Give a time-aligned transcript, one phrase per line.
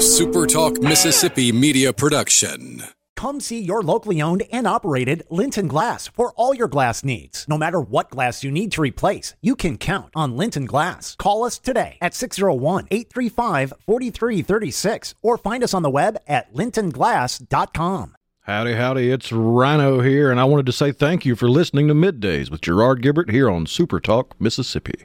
[0.00, 2.84] A SuperTalk Mississippi media production.
[3.16, 7.44] Come see your locally owned and operated Linton Glass for all your glass needs.
[7.46, 11.16] No matter what glass you need to replace, you can count on Linton Glass.
[11.16, 18.16] Call us today at 601 835 4336 or find us on the web at lintonglass.com.
[18.44, 21.94] Howdy, howdy, it's Rhino here, and I wanted to say thank you for listening to
[21.94, 25.04] Middays with Gerard Gibert here on Super Talk, Mississippi.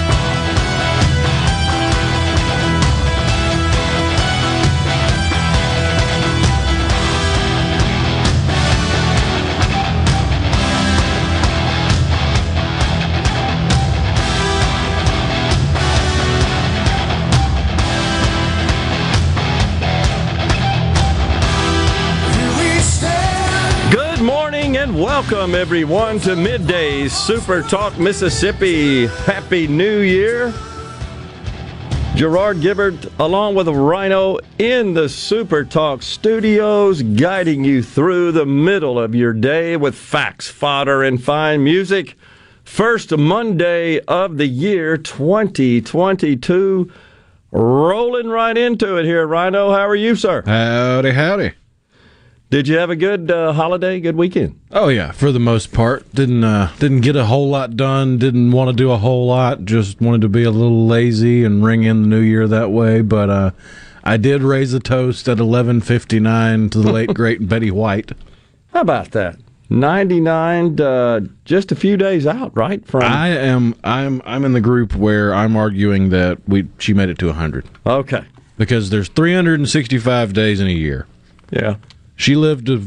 [25.21, 29.05] Welcome everyone to Middays Super Talk Mississippi.
[29.05, 30.51] Happy New Year.
[32.15, 38.97] Gerard Gibert along with Rhino in the Super Talk studios guiding you through the middle
[38.99, 42.17] of your day with facts, fodder and fine music.
[42.63, 46.91] First Monday of the year 2022
[47.51, 49.69] rolling right into it here Rhino.
[49.69, 50.41] How are you, sir?
[50.47, 51.53] Howdy, howdy.
[52.51, 54.59] Did you have a good uh, holiday, good weekend?
[54.71, 58.17] Oh yeah, for the most part, didn't uh, didn't get a whole lot done.
[58.17, 59.63] Didn't want to do a whole lot.
[59.63, 63.01] Just wanted to be a little lazy and ring in the new year that way.
[63.03, 63.51] But uh,
[64.03, 68.11] I did raise a toast at eleven fifty nine to the late great Betty White.
[68.73, 69.37] How about that?
[69.69, 72.85] 99 uh, just a few days out, right?
[72.85, 77.07] From I am I'm I'm in the group where I'm arguing that we she made
[77.07, 78.25] it to hundred Okay.
[78.57, 81.07] because there's three hundred and sixty five days in a year.
[81.51, 81.77] Yeah.
[82.21, 82.83] She lived a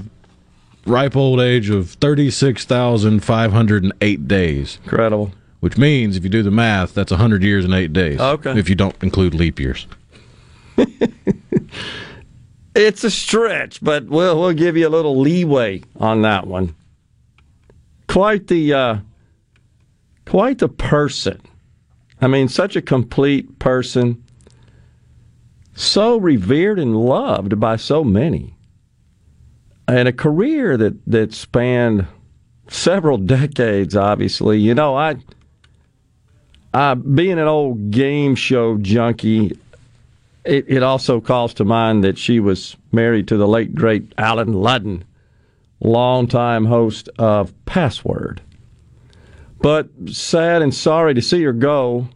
[0.86, 5.32] ripe old age of 36,508 days, Incredible.
[5.58, 8.20] which means if you do the math, that's 100 years and 8 days.
[8.20, 8.56] Okay.
[8.56, 9.88] If you don't include leap years.
[12.74, 16.74] It's a stretch, but we'll we'll give you a little leeway on that one.
[18.08, 18.96] Quite the uh,
[20.26, 21.40] quite the person.
[22.20, 24.24] I mean, such a complete person.
[25.74, 28.53] So revered and loved by so many.
[29.86, 32.06] And a career that, that spanned
[32.68, 34.58] several decades, obviously.
[34.58, 35.16] You know, I
[36.74, 39.56] uh, being an old game show junkie,
[40.44, 44.52] it, it also calls to mind that she was married to the late great Allen
[44.54, 45.02] Ludden,
[45.80, 48.42] longtime host of Password.
[49.60, 52.08] But sad and sorry to see her go.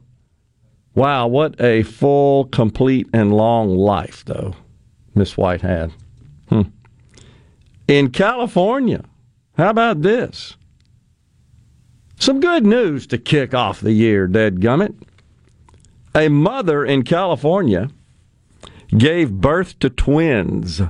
[0.95, 4.57] Wow, what a full, complete, and long life, though,
[5.15, 5.93] Miss White had.
[6.49, 6.63] Hmm.
[7.89, 9.03] In California,
[9.57, 10.59] how about this?
[12.21, 14.95] Some good news to kick off the year, Dead Gummit.
[16.15, 17.89] A mother in California
[18.89, 20.83] gave birth to twins.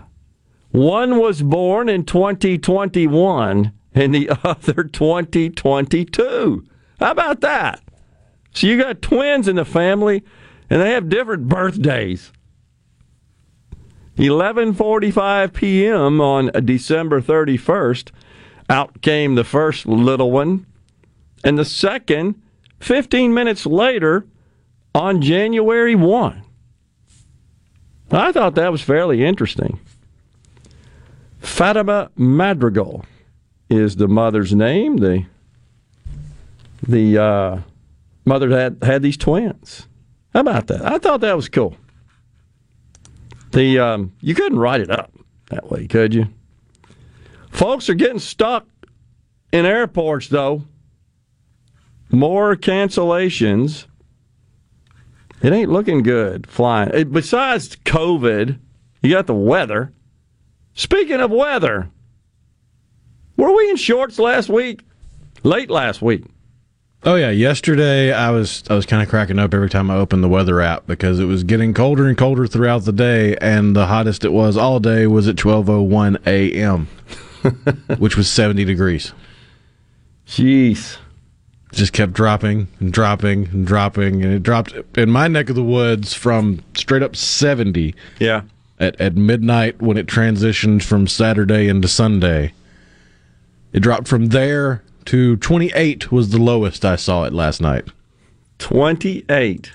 [0.70, 6.64] One was born in 2021 and the other 2022.
[6.98, 7.80] How about that?
[8.54, 10.24] So you got twins in the family
[10.68, 12.32] and they have different birthdays.
[14.18, 16.20] 11:45 p.m.
[16.20, 18.10] on December 31st,
[18.68, 20.66] out came the first little one,
[21.44, 22.34] and the second
[22.80, 24.26] 15 minutes later
[24.94, 26.42] on January 1.
[28.10, 29.78] I thought that was fairly interesting.
[31.38, 33.04] Fatima Madrigal
[33.70, 34.96] is the mother's name.
[34.96, 35.26] The
[36.82, 37.60] the uh,
[38.24, 39.86] mother had had these twins.
[40.32, 40.84] How about that?
[40.84, 41.76] I thought that was cool.
[43.50, 45.12] The um, you couldn't write it up
[45.50, 46.26] that way, could you?
[47.50, 48.66] Folks are getting stuck
[49.52, 50.64] in airports, though.
[52.10, 53.86] More cancellations.
[55.42, 56.90] It ain't looking good flying.
[56.92, 58.58] Eh, Besides COVID,
[59.02, 59.92] you got the weather.
[60.74, 61.90] Speaking of weather,
[63.36, 64.84] were we in shorts last week?
[65.44, 66.24] Late last week.
[67.04, 70.24] Oh yeah, yesterday I was I was kind of cracking up every time I opened
[70.24, 73.86] the weather app because it was getting colder and colder throughout the day and the
[73.86, 76.88] hottest it was all day was at 12:01 a.m.
[77.98, 79.12] which was 70 degrees.
[80.26, 80.98] Jeez.
[81.72, 85.62] just kept dropping and dropping and dropping and it dropped in my neck of the
[85.62, 88.42] woods from straight up 70 Yeah.
[88.80, 92.52] at, at midnight when it transitioned from saturday into sunday
[93.72, 97.88] it dropped from there to 28 was the lowest i saw it last night
[98.58, 99.72] 28.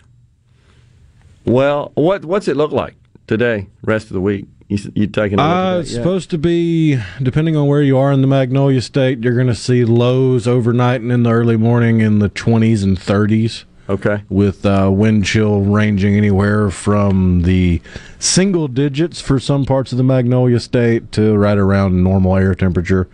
[1.45, 2.95] Well, what what's it look like
[3.27, 3.67] today?
[3.81, 5.39] Rest of the week, you you taking?
[5.39, 5.97] A Uh, it's yet?
[5.97, 9.55] supposed to be, depending on where you are in the Magnolia State, you're going to
[9.55, 14.23] see lows overnight and in the early morning in the 20s and 30s, okay.
[14.29, 17.81] with uh, wind chill ranging anywhere from the
[18.19, 23.09] single digits for some parts of the Magnolia State to right around normal air temperature.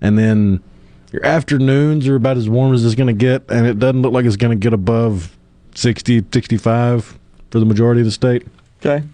[0.00, 0.62] And then
[1.12, 4.12] your afternoons are about as warm as it's going to get, and it doesn't look
[4.12, 5.36] like it's going to get above
[5.74, 7.18] 60, 65
[7.50, 8.46] for the majority of the state.
[8.84, 9.04] Okay.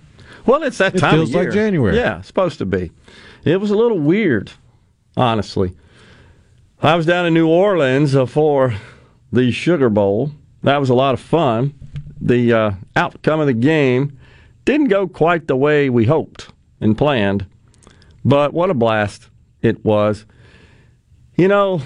[0.46, 1.44] Well, it's that It time feels of year.
[1.44, 1.96] like January.
[1.96, 2.90] Yeah, supposed to be.
[3.44, 4.52] It was a little weird,
[5.16, 5.74] honestly.
[6.82, 8.74] I was down in New Orleans uh, for
[9.32, 10.30] the Sugar Bowl.
[10.62, 11.74] That was a lot of fun.
[12.20, 14.18] The uh, outcome of the game
[14.64, 16.48] didn't go quite the way we hoped
[16.80, 17.46] and planned,
[18.24, 19.28] but what a blast
[19.62, 20.24] it was.
[21.38, 21.81] You know,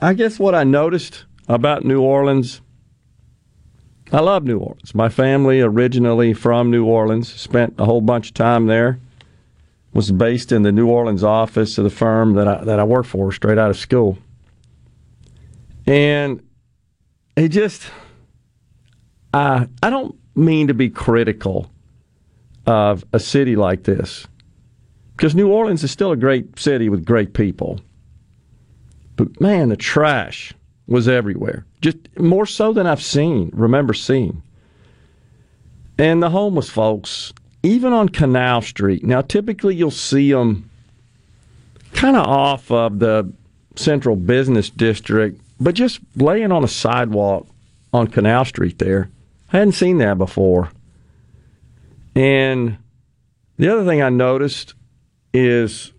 [0.00, 2.62] I guess what I noticed about New Orleans
[4.12, 4.94] I love New Orleans.
[4.94, 9.00] My family originally from New Orleans, spent a whole bunch of time there.
[9.92, 13.08] Was based in the New Orleans office of the firm that I that I worked
[13.08, 14.18] for straight out of school.
[15.86, 16.46] And
[17.36, 17.90] it just
[19.32, 21.70] I I don't mean to be critical
[22.66, 24.28] of a city like this.
[25.16, 27.80] Because New Orleans is still a great city with great people.
[29.16, 30.52] But man, the trash
[30.86, 31.64] was everywhere.
[31.80, 34.42] Just more so than I've seen, remember seeing.
[35.98, 37.32] And the homeless folks,
[37.62, 39.04] even on Canal Street.
[39.04, 40.68] Now, typically you'll see them
[41.92, 43.32] kind of off of the
[43.76, 47.46] central business district, but just laying on a sidewalk
[47.92, 49.08] on Canal Street there.
[49.52, 50.70] I hadn't seen that before.
[52.16, 52.78] And
[53.56, 54.74] the other thing I noticed
[55.32, 55.92] is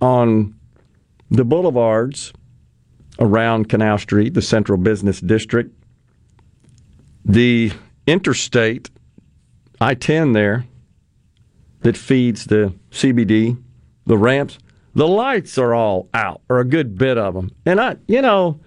[0.00, 0.54] on
[1.30, 2.32] the boulevards
[3.20, 5.74] around Canal Street, the central business district,
[7.24, 7.72] the
[8.06, 8.90] interstate,
[9.80, 10.66] I 10 there,
[11.82, 13.62] that feeds the CBD,
[14.06, 14.58] the ramps,
[14.94, 17.50] the lights are all out, or a good bit of them.
[17.64, 18.60] And I, you know,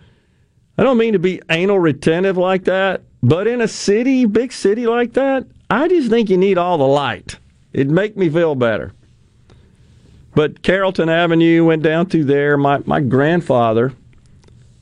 [0.78, 4.88] I don't mean to be anal retentive like that, but in a city, big city
[4.88, 7.38] like that, I just think you need all the light.
[7.74, 8.94] It'd make me feel better.
[10.36, 12.58] But Carrollton Avenue went down through there.
[12.58, 13.94] My my grandfather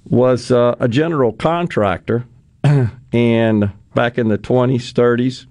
[0.06, 2.26] was uh, a general contractor,
[3.14, 5.48] and back in the twenties, thirties,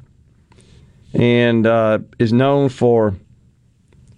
[1.14, 3.14] and uh, is known for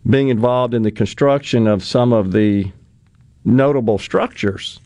[0.09, 2.71] being involved in the construction of some of the
[3.45, 4.81] notable structures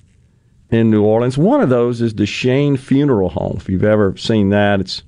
[0.71, 1.39] in New Orleans.
[1.39, 3.57] One of those is the Schoen Funeral Home.
[3.57, 5.03] If you've ever seen that, it's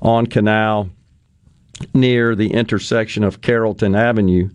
[0.00, 0.88] on Canal
[1.92, 4.50] near the intersection of Carrollton Avenue.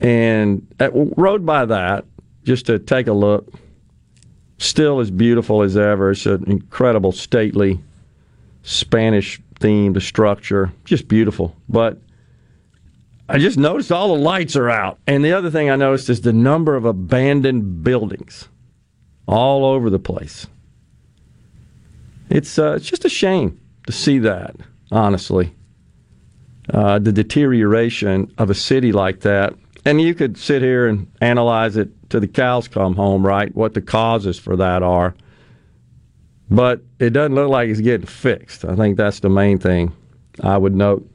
[0.00, 2.06] And I rode by that
[2.44, 3.52] just to take a look.
[4.60, 6.10] Still as beautiful as ever.
[6.10, 7.80] It's an incredible, stately,
[8.62, 10.70] Spanish themed structure.
[10.84, 11.56] Just beautiful.
[11.66, 11.96] But
[13.26, 14.98] I just noticed all the lights are out.
[15.06, 18.48] And the other thing I noticed is the number of abandoned buildings
[19.26, 20.46] all over the place.
[22.28, 24.56] It's uh, it's just a shame to see that,
[24.92, 25.54] honestly.
[26.68, 29.54] Uh, the deterioration of a city like that.
[29.86, 33.54] And you could sit here and analyze it to the cows come home, right?
[33.54, 35.14] What the causes for that are.
[36.50, 38.64] But it doesn't look like it's getting fixed.
[38.64, 39.92] I think that's the main thing
[40.42, 41.08] I would note.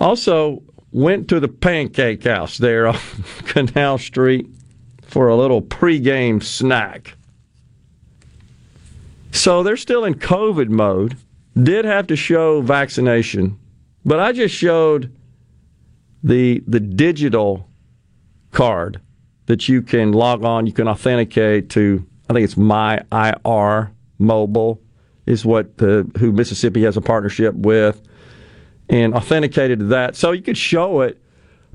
[0.00, 2.98] Also, went to the Pancake House there on
[3.44, 4.46] Canal Street
[5.02, 7.16] for a little pregame snack.
[9.30, 11.16] So they're still in COVID mode.
[11.60, 13.58] Did have to show vaccination,
[14.04, 15.14] but I just showed
[16.24, 17.68] the the digital
[18.50, 19.00] card
[19.46, 20.66] that you can log on.
[20.66, 22.04] You can authenticate to.
[22.28, 24.80] I think it's My IR Mobile
[25.26, 28.00] is what the who Mississippi has a partnership with,
[28.88, 30.16] and authenticated to that.
[30.16, 31.20] So you could show it,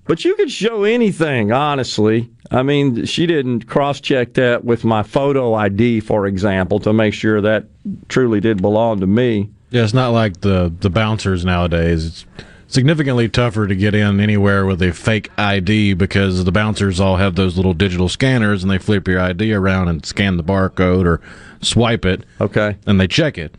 [0.05, 1.51] but you could show anything.
[1.51, 6.93] Honestly, I mean, she didn't cross check that with my photo ID, for example, to
[6.93, 7.65] make sure that
[8.07, 9.49] truly did belong to me.
[9.69, 12.05] Yeah, it's not like the the bouncers nowadays.
[12.05, 12.25] It's
[12.69, 17.35] significantly tougher to get in anywhere with a fake ID because the bouncers all have
[17.35, 21.19] those little digital scanners and they flip your ID around and scan the barcode or
[21.61, 22.77] swipe it Okay.
[22.85, 23.55] and they check it.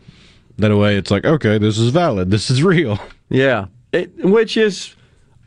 [0.57, 2.31] That way, it's like, okay, this is valid.
[2.31, 2.97] This is real.
[3.33, 3.67] Yeah.
[3.93, 4.93] It, which is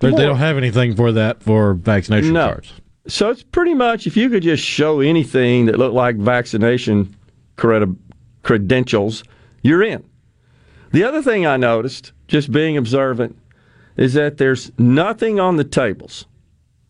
[0.01, 2.47] they don't have anything for that for vaccination No.
[2.47, 2.73] cards.
[3.07, 7.15] So it's pretty much if you could just show anything that looked like vaccination
[7.57, 7.95] credi-
[8.43, 9.23] credentials,
[9.63, 10.03] you're in.
[10.93, 13.37] The other thing I noticed, just being observant,
[13.97, 16.27] is that there's nothing on the tables.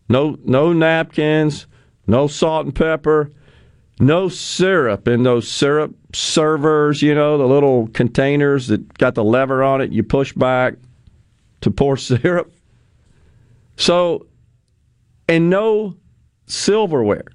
[0.08, 1.66] No no napkins,
[2.06, 3.30] no salt and pepper.
[4.00, 9.62] no syrup in those syrup servers, you know, the little containers that got the lever
[9.62, 10.74] on it, you push back
[11.60, 12.52] to pour syrup.
[13.76, 14.26] So,
[15.28, 15.96] and no
[16.46, 17.26] silverware,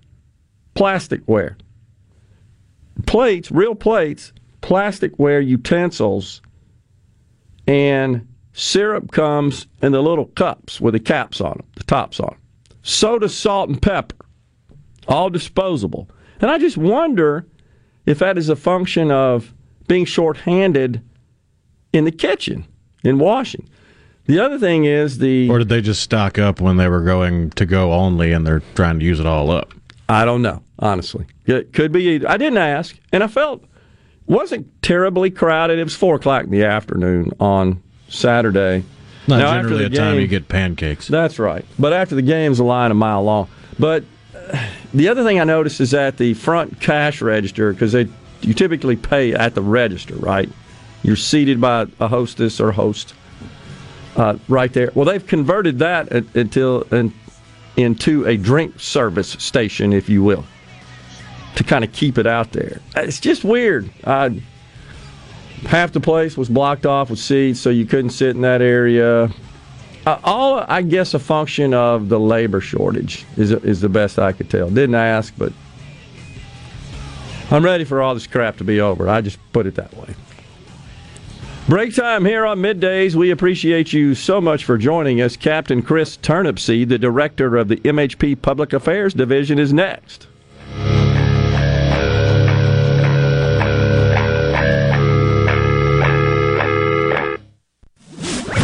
[0.75, 1.55] plasticware,
[3.05, 6.41] plates, real plates, plasticware utensils,
[7.67, 12.29] and syrup comes in the little cups with the caps on them, the tops on
[12.29, 12.39] them.
[12.81, 14.15] Soda, salt, and pepper,
[15.07, 16.09] all disposable.
[16.41, 17.45] And I just wonder
[18.05, 19.53] if that is a function of
[19.87, 21.01] being shorthanded
[21.93, 22.65] in the kitchen,
[23.03, 23.67] in washing.
[24.25, 25.49] The other thing is the.
[25.49, 28.61] Or did they just stock up when they were going to go only and they're
[28.75, 29.73] trying to use it all up?
[30.07, 31.25] I don't know, honestly.
[31.45, 32.03] It could be.
[32.09, 32.29] Either.
[32.29, 33.65] I didn't ask, and I felt
[34.27, 35.79] wasn't terribly crowded.
[35.79, 38.83] It was four o'clock in the afternoon on Saturday.
[39.27, 41.07] Not now, generally a game, time you get pancakes.
[41.07, 41.63] That's right.
[41.77, 43.47] But after the game's a line a mile long.
[43.77, 44.03] But
[44.93, 48.07] the other thing I noticed is at the front cash register because they
[48.41, 50.49] you typically pay at the register, right?
[51.03, 53.13] You're seated by a hostess or host
[54.15, 54.91] uh, right there.
[54.95, 56.87] Well, they've converted that until
[57.77, 60.45] into a drink service station, if you will,
[61.55, 62.81] to kind of keep it out there.
[62.95, 63.89] It's just weird.
[64.05, 64.41] I,
[65.65, 69.29] half the place was blocked off with seats, so you couldn't sit in that area.
[70.05, 74.31] Uh, all I guess a function of the labor shortage is is the best I
[74.31, 74.69] could tell.
[74.69, 75.53] Didn't ask, but
[77.51, 79.09] I'm ready for all this crap to be over.
[79.09, 80.15] I just put it that way.
[81.67, 83.13] Break time here on middays.
[83.13, 85.37] We appreciate you so much for joining us.
[85.37, 90.28] Captain Criss Turnipseed, the director of the MHP Public Affairs Division, is next.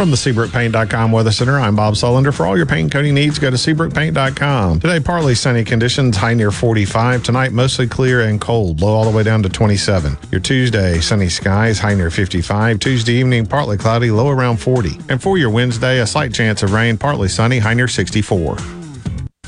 [0.06, 2.32] From the SeabrookPaint.com Weather Center, I'm Bob Sullender.
[2.32, 4.80] For all your paint coating needs, go to SeabrookPaint.com.
[4.80, 7.24] Today, partly sunny conditions, high near 45.
[7.24, 10.16] Tonight, mostly clear and cold, low all the way down to 27.
[10.30, 12.80] Your Tuesday, sunny skies, high near 55.
[12.80, 15.00] Tuesday evening, partly cloudy, low around 40.
[15.10, 18.58] And for your Wednesday, a slight chance of rain, partly sunny, high near 64.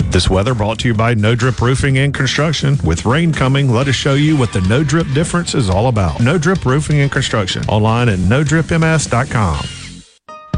[0.09, 2.79] This weather brought to you by No Drip Roofing and Construction.
[2.83, 6.19] With rain coming, let us show you what the No Drip difference is all about.
[6.19, 7.63] No Drip Roofing and Construction.
[7.65, 9.86] Online at NoDripMS.com.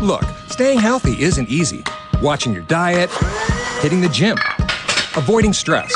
[0.01, 1.83] Look, staying healthy isn't easy.
[2.21, 3.09] Watching your diet,
[3.81, 4.37] hitting the gym,
[5.17, 5.93] avoiding stress.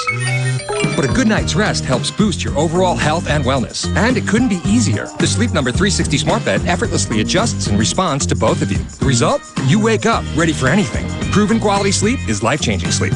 [0.98, 3.88] But a good night's rest helps boost your overall health and wellness.
[3.96, 5.08] And it couldn't be easier.
[5.20, 8.80] The Sleep Number 360 Smart Bed effortlessly adjusts in response to both of you.
[8.80, 9.42] The result?
[9.68, 11.08] You wake up ready for anything.
[11.32, 13.14] Proven quality sleep is life changing sleep.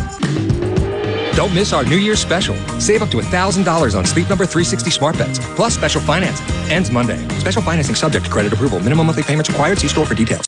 [1.37, 2.55] Don't miss our New Year's special.
[2.79, 6.47] Save up to $1,000 on Sleep Number 360 smart beds, plus special financing.
[6.71, 7.19] Ends Monday.
[7.37, 8.79] Special financing subject to credit approval.
[8.79, 9.77] Minimum monthly payments required.
[9.77, 10.47] See store for details.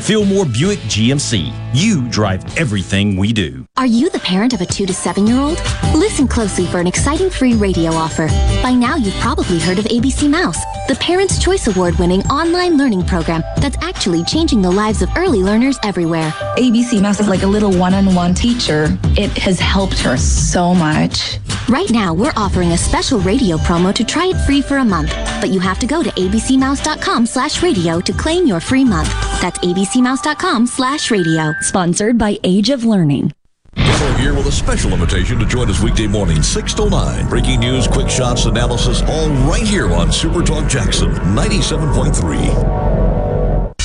[0.00, 1.52] Fillmore Buick GMC.
[1.74, 3.66] You drive everything we do.
[3.76, 5.60] Are you the parent of a two to seven year old?
[5.94, 8.28] Listen closely for an exciting free radio offer.
[8.62, 13.04] By now, you've probably heard of ABC Mouse, the Parents' Choice Award winning online learning
[13.04, 16.30] program that's actually changing the lives of early learners everywhere.
[16.56, 18.96] ABC Mouse is like a little one on one teacher.
[19.16, 21.38] It has helped her so much.
[21.68, 25.14] Right now, we're offering a special radio promo to try it free for a month,
[25.38, 29.08] but you have to go to abcmouse.com slash radio to claim your free month.
[29.42, 31.52] That's abcmouse.com slash radio.
[31.60, 33.32] Sponsored by Age of Learning.
[33.76, 37.28] Trammell here with a special invitation to join us weekday morning, 6 to 9.
[37.28, 43.76] Breaking news, quick shots, analysis, all right here on Super Talk Jackson 97.3.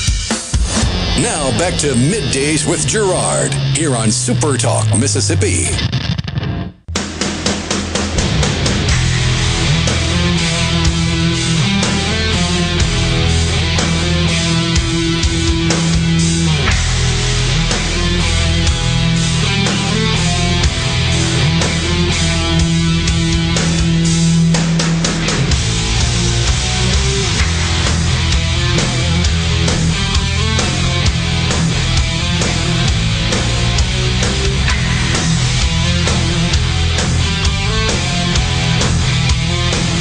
[1.21, 5.65] Now back to middays with Gerard here on Super Talk, Mississippi.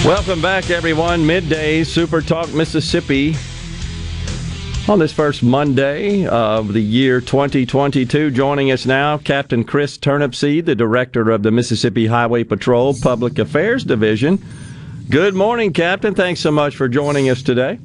[0.05, 1.25] Welcome back, everyone.
[1.25, 3.37] Midday Super Talk Mississippi.
[4.89, 10.75] On this first Monday of the year 2022, joining us now, Captain Criss Turnipseed, the
[10.75, 14.45] director of the Mississippi Highway Patrol Public Affairs Division.
[15.09, 16.17] Good morning, Captain.
[16.17, 17.79] Thanks so much for joining us today.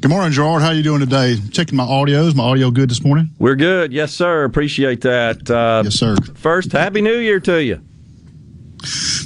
[0.00, 0.62] Good morning, Gerard.
[0.62, 1.36] How are you doing today?
[1.52, 2.22] Checking my audio.
[2.22, 3.28] Is my audio good this morning?
[3.38, 3.92] We're good.
[3.92, 4.44] Yes, sir.
[4.44, 5.50] Appreciate that.
[5.50, 6.16] Uh, yes, sir.
[6.34, 7.82] First, Happy New Year to you.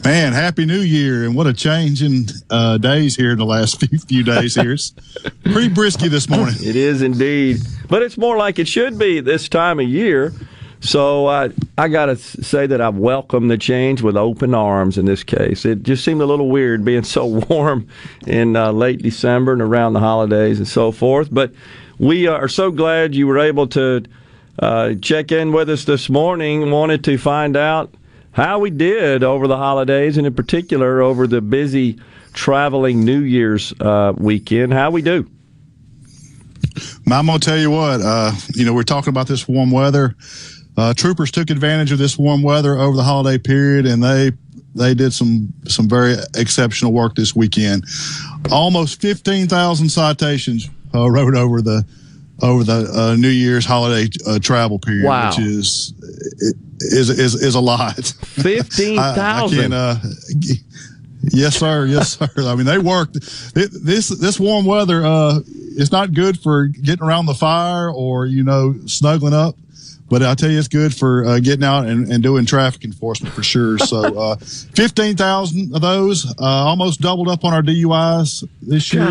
[0.05, 3.81] Man, happy New Year, and what a change in uh, days here in the last
[3.81, 4.73] few, few days here.
[4.73, 4.93] It's
[5.45, 6.55] pretty brisky this morning.
[6.61, 10.33] It is indeed, but it's more like it should be this time of year.
[10.81, 15.07] So uh, I got to say that I've welcomed the change with open arms in
[15.07, 15.65] this case.
[15.65, 17.89] It just seemed a little weird being so warm
[18.27, 21.29] in uh, late December and around the holidays and so forth.
[21.33, 21.53] But
[21.99, 24.05] we are so glad you were able to
[24.61, 26.71] uh, check in with us this morning.
[26.71, 27.93] Wanted to find out
[28.39, 31.99] how we did over the holidays, and in particular over the busy
[32.33, 34.73] traveling New Year's uh, weekend.
[34.73, 35.29] How we do?
[37.11, 38.01] I'm to tell you what.
[38.01, 40.15] Uh, you know, we're talking about this warm weather.
[40.77, 44.31] Uh, troopers took advantage of this warm weather over the holiday period, and they
[44.73, 47.87] they did some some very exceptional work this weekend.
[48.53, 51.85] Almost 15,000 citations uh, rode over the
[52.41, 55.29] over the uh, New Year's holiday uh, travel period, wow.
[55.29, 55.93] which is
[56.81, 57.97] is is is a lot.
[58.25, 59.73] Fifteen thousand.
[59.73, 59.97] Uh,
[61.33, 61.87] yes, sir.
[61.87, 62.29] Yes, sir.
[62.39, 63.15] I mean, they worked.
[63.55, 68.43] This this warm weather uh, is not good for getting around the fire or you
[68.43, 69.57] know snuggling up.
[70.11, 73.35] But I tell you, it's good for uh, getting out and, and doing traffic enforcement
[73.35, 73.77] for sure.
[73.77, 79.05] So, uh, 15,000 of those, uh, almost doubled up on our DUIs this year.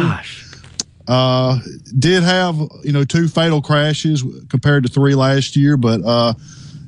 [1.07, 1.59] Uh,
[1.97, 6.33] did have, you know, two fatal crashes compared to three last year, but, uh,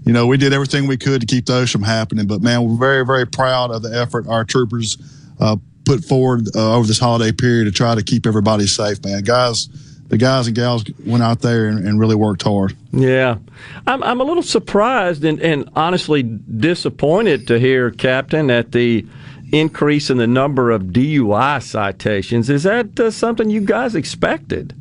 [0.06, 2.28] you know, we did everything we could to keep those from happening.
[2.28, 4.98] But man, we're very, very proud of the effort our troopers
[5.40, 5.56] uh,
[5.86, 9.04] put forward uh, over this holiday period to try to keep everybody safe.
[9.04, 9.70] Man, guys,
[10.10, 12.76] the guys and gals went out there and, and really worked hard.
[12.92, 13.38] Yeah,
[13.88, 19.06] I'm I'm a little surprised and, and honestly disappointed to hear, Captain, at the
[19.52, 22.50] increase in the number of DUI citations.
[22.50, 24.74] Is that uh, something you guys expected?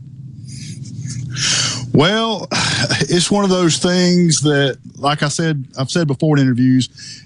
[1.93, 2.49] Well,
[3.01, 7.25] it's one of those things that, like I said, I've said before in interviews,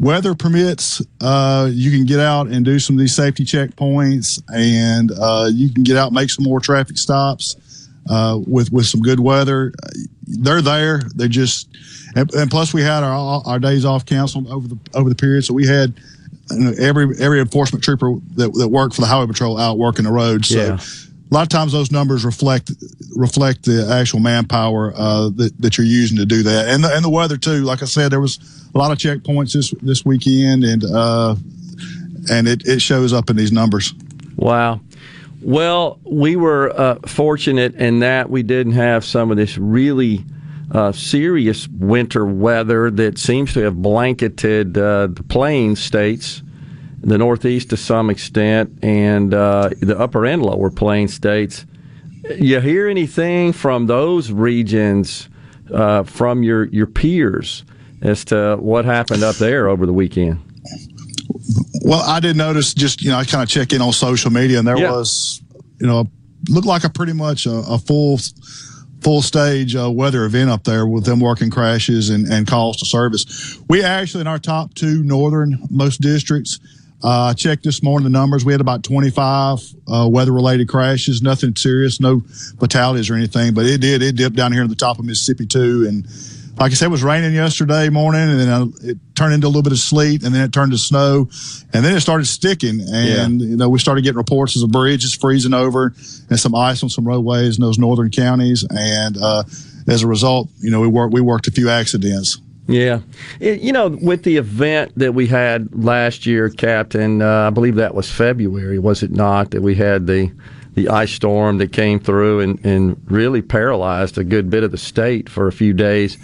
[0.00, 5.12] weather permits, uh, you can get out and do some of these safety checkpoints, and
[5.12, 9.20] uh, you can get out make some more traffic stops uh, with with some good
[9.20, 9.72] weather.
[10.26, 11.02] They're there.
[11.14, 11.68] They're just,
[12.14, 15.44] and, and, plus we had our our days off canceled over the over the period,
[15.44, 15.94] so we had.
[16.50, 20.48] Every every enforcement trooper that, that worked for the highway patrol out working the roads.
[20.48, 20.78] So yeah
[21.30, 22.72] a lot of times those numbers reflect
[23.14, 27.04] reflect the actual manpower uh, that, that you're using to do that, and the, and
[27.04, 27.64] the weather too.
[27.64, 28.38] Like I said, there was
[28.74, 31.36] a lot of checkpoints this this weekend, and uh,
[32.30, 33.92] and it, it shows up in these numbers.
[34.36, 34.80] Wow.
[35.40, 40.24] Well, we were uh, fortunate in that we didn't have some of this really
[40.70, 46.42] uh, serious winter weather that seems to have blanketed uh, the plain states
[47.00, 51.64] the Northeast to some extent, and uh, the upper and lower plain states.
[52.38, 55.28] You hear anything from those regions
[55.72, 57.64] uh, from your, your peers
[58.02, 60.40] as to what happened up there over the weekend?
[61.82, 64.58] Well, I did notice just, you know, I kind of check in on social media,
[64.58, 64.90] and there yeah.
[64.90, 65.40] was,
[65.80, 66.10] you know,
[66.48, 68.18] looked like a pretty much a, a full
[69.00, 72.86] full stage uh, weather event up there with them working crashes and, and calls to
[72.86, 73.58] service.
[73.68, 76.58] We actually, in our top two northern most districts,
[77.02, 78.44] uh, checked this morning the numbers.
[78.44, 82.20] We had about 25 uh, weather related crashes, nothing serious, no
[82.58, 84.02] fatalities or anything, but it did.
[84.02, 85.86] It dipped down here in the top of Mississippi too.
[85.88, 86.06] And
[86.58, 89.62] like I said, it was raining yesterday morning and then it turned into a little
[89.62, 91.28] bit of sleet and then it turned to snow
[91.72, 92.80] and then it started sticking.
[92.80, 93.46] And, yeah.
[93.46, 95.94] you know, we started getting reports of the bridge is freezing over
[96.28, 98.66] and some ice on some roadways in those northern counties.
[98.70, 99.44] And, uh,
[99.88, 102.40] as a result, you know, we worked we worked a few accidents.
[102.66, 103.00] Yeah.
[103.40, 107.76] It, you know, with the event that we had last year, Captain, uh, I believe
[107.76, 109.52] that was February, was it not?
[109.52, 110.30] That we had the
[110.74, 114.78] the ice storm that came through and, and really paralyzed a good bit of the
[114.78, 116.18] state for a few days.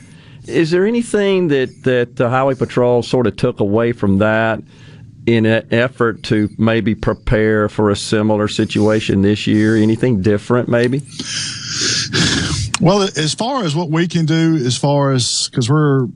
[0.47, 4.63] Is there anything that, that the Highway Patrol sort of took away from that
[5.27, 9.77] in an effort to maybe prepare for a similar situation this year?
[9.77, 11.03] Anything different, maybe?
[12.81, 16.09] Well, as far as what we can do, as far as because we're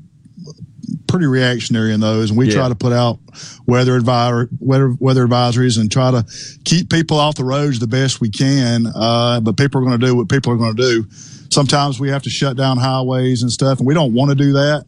[1.06, 2.54] pretty reactionary in those, and we yeah.
[2.54, 3.18] try to put out
[3.66, 6.26] weather advisor weather weather advisories and try to
[6.64, 8.86] keep people off the roads the best we can.
[8.94, 11.06] Uh, but people are going to do what people are going to do.
[11.50, 14.52] Sometimes we have to shut down highways and stuff, and we don't want to do
[14.52, 14.84] that.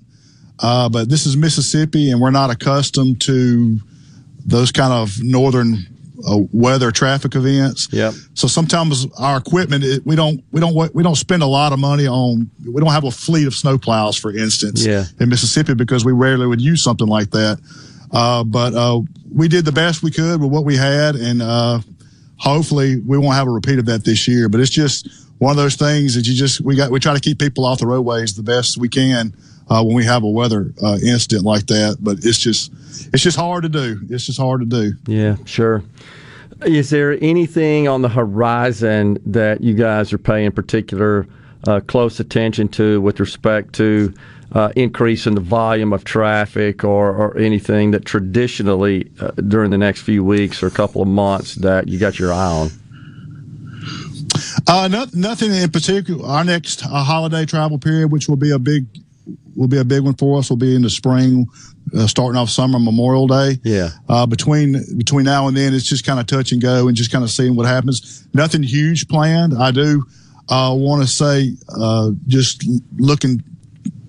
[0.59, 3.79] Uh, but this is Mississippi, and we're not accustomed to
[4.45, 5.87] those kind of northern
[6.27, 7.89] uh, weather traffic events.
[7.93, 8.15] Yep.
[8.35, 11.79] So sometimes our equipment, it, we don't, we don't, we don't spend a lot of
[11.79, 12.51] money on.
[12.67, 15.05] We don't have a fleet of snowplows, for instance, yeah.
[15.19, 17.59] in Mississippi because we rarely would use something like that.
[18.13, 19.01] Uh, but uh,
[19.33, 21.81] we did the best we could with what we had, and uh,
[22.37, 24.49] hopefully we won't have a repeat of that this year.
[24.49, 25.09] But it's just
[25.41, 26.91] one of those things that you just we got.
[26.91, 29.35] We try to keep people off the roadways the best we can
[29.69, 31.97] uh, when we have a weather uh, incident like that.
[31.99, 32.71] But it's just
[33.13, 34.01] it's just hard to do.
[34.11, 34.93] It's just hard to do.
[35.07, 35.83] Yeah, sure.
[36.67, 41.27] Is there anything on the horizon that you guys are paying particular
[41.67, 44.13] uh, close attention to with respect to
[44.53, 49.79] uh, increase in the volume of traffic or, or anything that traditionally uh, during the
[49.79, 52.71] next few weeks or a couple of months that you got your eye on?
[54.67, 56.25] Uh, no, nothing in particular.
[56.27, 58.87] Our next uh, holiday travel period, which will be a big
[59.57, 60.51] will be a big one for us.
[60.51, 61.47] Will be in the spring,
[61.97, 63.59] uh, starting off summer Memorial Day.
[63.65, 63.91] Yeah.
[64.09, 67.13] Uh, between between now and then, it's just kind of touch and go and just
[67.13, 68.27] kind of seeing what happens.
[68.35, 69.55] Nothing huge planned.
[69.55, 70.05] I do
[70.49, 72.65] uh, want to say uh, just
[72.97, 73.43] looking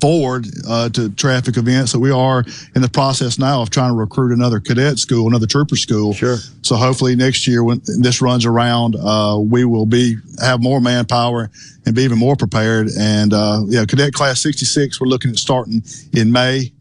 [0.02, 1.92] forward uh, to traffic events.
[1.92, 2.44] So we are
[2.76, 6.14] in the process now of trying to recruit another cadet school, another trooper school.
[6.14, 6.38] Sure.
[6.64, 11.52] So hopefully next year when this runs around, uh, we will be have more manpower
[11.86, 12.90] and be even more prepared.
[13.00, 15.84] And uh, yeah, cadet class 66, we're looking at starting
[16.14, 16.74] in May.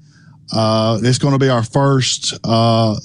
[0.52, 2.96] Uh, it's going to be our first uh,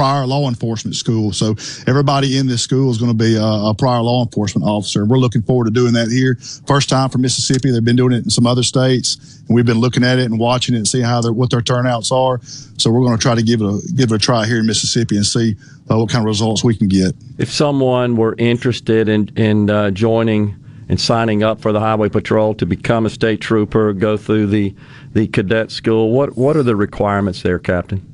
[0.00, 1.30] prior law enforcement school.
[1.30, 1.54] So
[1.86, 5.04] everybody in this school is going to be a, a, prior law enforcement officer.
[5.04, 6.36] We're looking forward to doing that here.
[6.66, 7.70] First time for Mississippi.
[7.70, 10.38] They've been doing it in some other states, and we've been looking at it and
[10.38, 12.40] watching it and see how what their turnouts are.
[12.78, 14.66] So we're going to try to give it a give it a try here in
[14.66, 15.56] Mississippi and see
[15.90, 17.14] uh, what kind of results we can get.
[17.36, 20.56] If someone were interested in in uh, joining
[20.88, 24.74] and signing up for the Highway Patrol to become a state trooper, go through the
[25.12, 28.09] the cadet school, what what are the requirements there, Captain?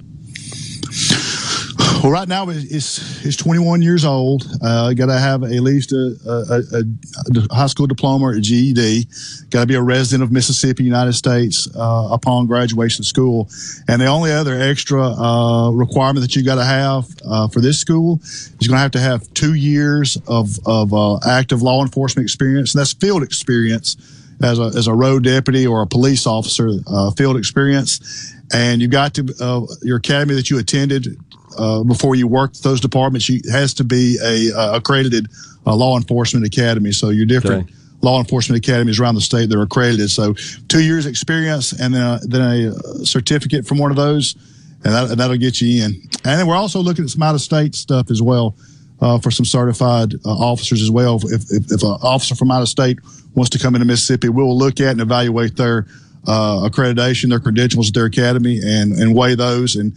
[2.07, 4.47] Well, right now it's it's 21 years old.
[4.62, 9.09] Uh, Got to have at least a, a, a, high school diploma or a GED.
[9.51, 13.51] Got to be a resident of Mississippi, United States, uh, upon graduation of school.
[13.88, 17.81] And the only other extra uh, requirement that you got to have uh, for this
[17.81, 21.83] school is you're going to have to have two years of of uh, active law
[21.83, 23.97] enforcement experience, and that's field experience
[24.40, 28.88] as a as a road deputy or a police officer, uh, field experience and you
[28.88, 31.19] got to uh, your academy that you attended
[31.59, 35.29] uh, before you worked those departments, you has to be a uh, accredited
[35.66, 36.92] uh, law enforcement academy.
[36.92, 37.64] So you're different.
[37.64, 37.75] Okay.
[38.03, 40.11] Law enforcement academies around the state that are accredited.
[40.11, 40.35] So
[40.69, 44.37] two years experience and then a, then a certificate from one of those,
[44.85, 45.95] and, that, that'll get you in.
[46.25, 48.55] And then we're also looking at some out of state stuff as well.
[48.99, 51.16] Uh, for some certified uh, officers as well.
[51.16, 52.99] If, if, if, an officer from out of state
[53.35, 55.87] wants to come into Mississippi, we'll look at and evaluate their
[56.27, 59.92] uh, accreditation, their credentials at their academy, and, and weigh those and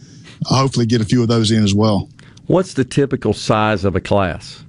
[0.45, 2.09] hopefully get a few of those in as well.
[2.47, 4.63] What's the typical size of a class?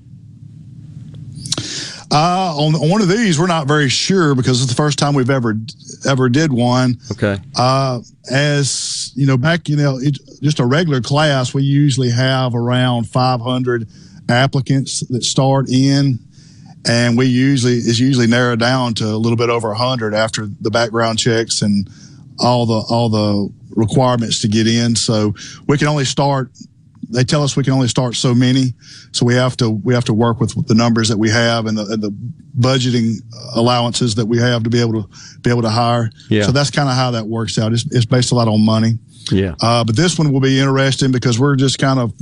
[2.12, 5.14] Uh, on, on, one of these, we're not very sure because it's the first time
[5.14, 5.56] we've ever
[6.04, 6.98] ever did one.
[7.12, 7.38] Okay.
[7.56, 12.54] Uh, as you know, back you know, it, just a regular class, we usually have
[12.54, 13.88] around 500
[14.28, 16.18] applicants that start in,
[16.84, 20.70] and we usually is usually narrowed down to a little bit over 100 after the
[20.70, 21.88] background checks and
[22.40, 24.96] all the all the requirements to get in.
[24.96, 25.34] So
[25.66, 26.50] we can only start.
[27.12, 28.74] They tell us we can only start so many,
[29.10, 31.76] so we have to we have to work with the numbers that we have and
[31.76, 32.14] the, and the
[32.58, 33.16] budgeting
[33.56, 35.08] allowances that we have to be able to
[35.40, 36.10] be able to hire.
[36.28, 36.44] Yeah.
[36.44, 37.72] So that's kind of how that works out.
[37.72, 38.98] It's, it's based a lot on money.
[39.32, 39.54] Yeah.
[39.60, 42.12] Uh, but this one will be interesting because we're just kind of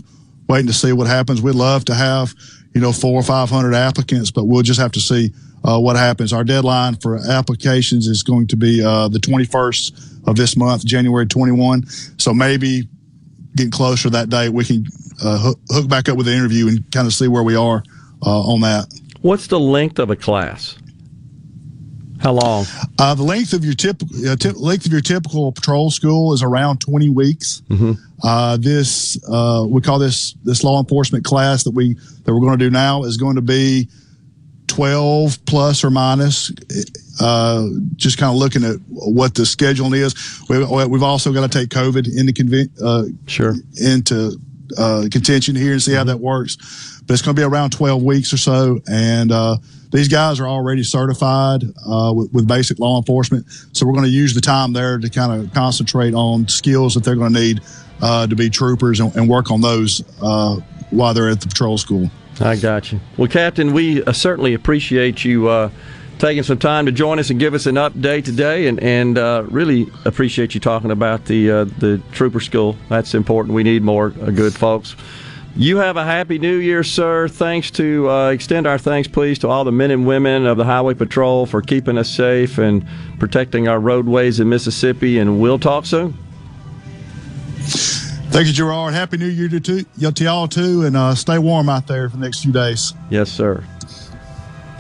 [0.49, 1.43] waiting to see what happens.
[1.43, 2.35] We'd love to have
[2.75, 5.33] you know four or five hundred applicants, but we'll just have to see
[5.65, 6.33] uh, what happens.
[6.33, 11.27] Our deadline for applications is going to be uh, the 21st of this month, January
[11.27, 11.87] 21.
[12.19, 12.89] So maybe
[13.55, 14.87] getting closer that date, we can
[15.23, 17.83] uh, hook, hook, back up with the interview and kind of see where we are
[18.25, 18.87] uh, on that.
[19.21, 20.79] What's the length of a class?
[22.21, 22.67] How long?
[22.99, 26.43] Uh, the length of your typical uh, t- length of your typical patrol school is
[26.43, 27.63] around 20 weeks.
[27.69, 27.93] Mm-hmm.
[28.23, 32.59] Uh, this uh, we call this this law enforcement class that we that we're going
[32.59, 33.89] to do now is going to be
[34.79, 36.53] 12 plus or minus.
[37.21, 40.15] Uh, just kind of looking at what the scheduling is.
[40.49, 44.39] We, we've also got to take COVID into conven- uh, sure into
[44.79, 47.03] uh, contention here and see how that works.
[47.05, 49.57] But it's going to be around 12 weeks or so, and uh,
[49.91, 53.47] these guys are already certified uh, with, with, basic law enforcement.
[53.73, 57.03] So we're going to use the time there to kind of concentrate on skills that
[57.03, 57.63] they're going to need
[58.01, 60.55] uh, to be troopers and, and work on those uh,
[60.91, 62.09] while they're at the patrol school.
[62.41, 63.01] I got you.
[63.17, 65.71] Well, Captain, we uh, certainly appreciate you uh,
[66.19, 69.45] taking some time to join us and give us an update today, and and uh,
[69.49, 72.77] really appreciate you talking about the uh, the trooper school.
[72.89, 73.55] That's important.
[73.55, 74.95] We need more uh, good folks.
[75.57, 77.27] You have a happy new year, sir.
[77.27, 80.65] Thanks to uh, extend our thanks, please, to all the men and women of the
[80.65, 82.87] Highway Patrol for keeping us safe and
[83.19, 85.19] protecting our roadways in Mississippi.
[85.19, 86.17] And we'll talk soon.
[88.31, 88.95] Thank you, Gerard.
[88.95, 92.23] Happy New Year to, to y'all too, and uh, stay warm out there for the
[92.23, 92.93] next few days.
[93.11, 93.65] Yes, sir.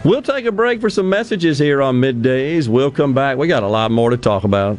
[0.04, 2.68] We'll take a break for some messages here on middays.
[2.68, 3.37] We'll come back.
[3.37, 4.78] We got a lot more to talk about.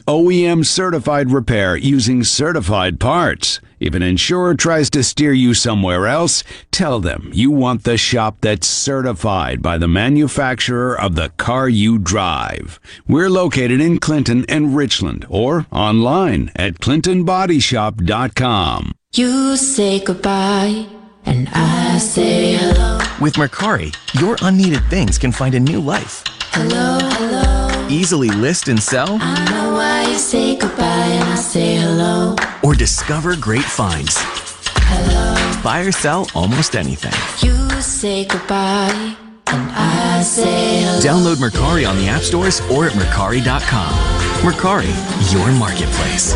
[0.07, 3.59] OEM certified repair using certified parts?
[3.79, 8.37] If an insurer tries to steer you somewhere else, tell them you want the shop
[8.41, 12.79] that's certified by the manufacturer of the car you drive.
[13.07, 18.91] We're located in Clinton and Richland or online at clintonbodyshop.com.
[19.13, 20.85] You say goodbye
[21.25, 22.99] and I say hello.
[23.19, 26.23] With Mercari, your unneeded things can find a new life.
[26.53, 27.50] Hello, hello.
[27.91, 29.17] Easily list and sell.
[29.19, 32.37] I know why you say goodbye and I say hello.
[32.63, 34.15] Or discover great finds.
[34.17, 35.61] Hello.
[35.61, 37.11] Buy or sell almost anything.
[37.45, 40.99] You say goodbye and I say hello.
[40.99, 43.91] Download Mercari on the app stores or at Mercari.com.
[44.41, 46.33] Mercari, your marketplace.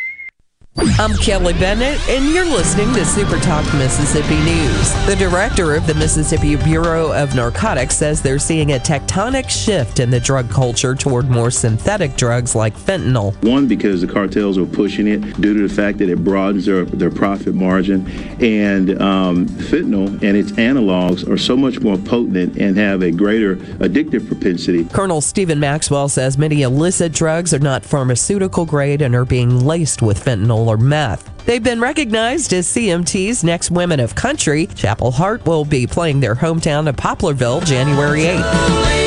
[0.77, 5.05] I'm Kelly Bennett, and you're listening to Super Talk Mississippi News.
[5.05, 10.09] The director of the Mississippi Bureau of Narcotics says they're seeing a tectonic shift in
[10.09, 13.33] the drug culture toward more synthetic drugs like fentanyl.
[13.43, 16.85] One, because the cartels are pushing it due to the fact that it broadens their,
[16.85, 18.07] their profit margin.
[18.41, 23.57] And um, fentanyl and its analogs are so much more potent and have a greater
[23.57, 24.85] addictive propensity.
[24.85, 30.01] Colonel Stephen Maxwell says many illicit drugs are not pharmaceutical grade and are being laced
[30.01, 31.45] with fentanyl or meth.
[31.45, 34.67] They've been recognized as CMT's next women of country.
[34.67, 39.01] Chapel Hart will be playing their hometown of Poplarville January 8th.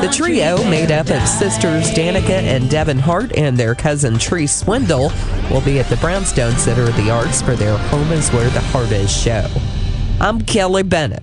[0.00, 5.10] The trio, made up of sisters Danica and Devynn Hart and their cousin Tree Swindle,
[5.50, 8.60] will be at the Brownstone Center of the Arts for their Home is Where the
[8.60, 9.46] Heart Is show.
[10.20, 11.22] I'm Kelly Bennett.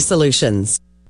[0.00, 0.78] solutions.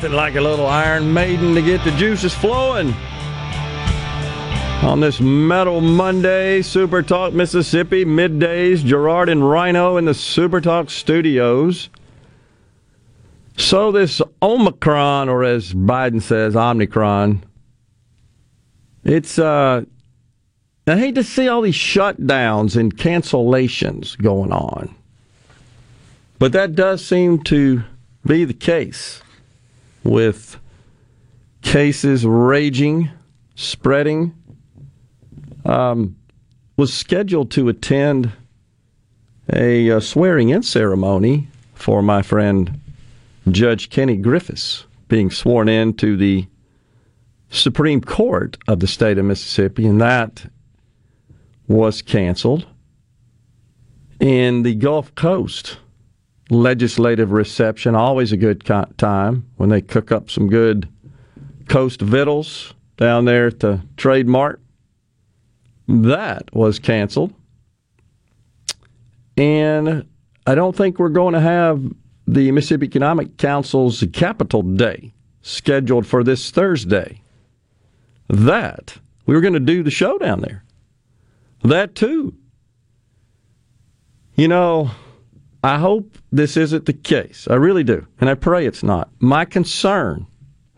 [0.00, 2.94] Nothing like a little Iron Maiden to get the juices flowing.
[4.82, 10.88] On this Metal Monday, Super Talk Mississippi, middays, Gerard and Rhino in the Super Talk
[10.88, 11.90] studios.
[13.58, 17.44] So, this Omicron, or as Biden says, Omicron,
[19.04, 19.84] it's, uh,
[20.86, 24.94] I hate to see all these shutdowns and cancellations going on.
[26.38, 27.82] But that does seem to
[28.24, 29.20] be the case
[30.04, 30.58] with
[31.62, 33.10] cases raging,
[33.54, 34.34] spreading.
[35.64, 36.16] Um,
[36.76, 38.32] was scheduled to attend
[39.52, 42.80] a, uh swearing in ceremony for my friend
[43.50, 46.46] Judge Kenny Griffis being sworn in to the
[47.50, 50.46] Supreme Court of the state of Mississippi, and that
[51.66, 52.66] was canceled.
[54.20, 55.78] In the Gulf Coast,
[56.50, 60.88] legislative reception, always a good time when they cook up some good
[61.68, 64.60] coast victuals down there at the Trade Mart.
[65.88, 67.32] That was canceled.
[69.36, 70.06] And
[70.46, 71.82] I don't think we're going to have
[72.26, 77.22] the Mississippi Economic Council's Capital Day scheduled for this Thursday.
[78.28, 80.64] That, we were going to do the show down there.
[81.62, 82.34] That too.
[84.36, 84.90] You know,
[85.62, 87.46] I hope this isn't the case.
[87.50, 88.06] I really do.
[88.20, 89.10] And I pray it's not.
[89.18, 90.26] My concern,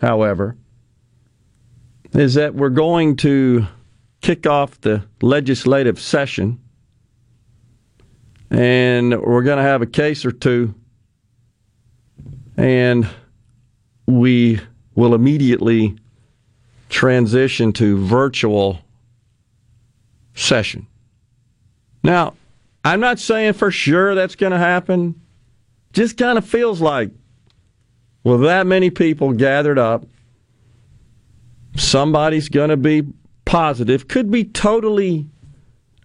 [0.01, 0.57] however,
[2.13, 3.67] is that we're going to
[4.21, 6.61] kick off the legislative session
[8.51, 10.75] and we're going to have a case or two
[12.57, 13.09] and
[14.07, 14.61] we
[14.95, 15.97] will immediately
[16.89, 18.79] transition to virtual
[20.35, 20.87] session.
[22.03, 22.35] Now,
[22.85, 25.21] I'm not saying for sure that's going to happen.
[25.93, 27.11] Just kind of feels like
[28.25, 30.05] with that many people gathered up,
[31.77, 33.05] somebody's going to be
[33.45, 34.09] positive.
[34.09, 35.27] Could be totally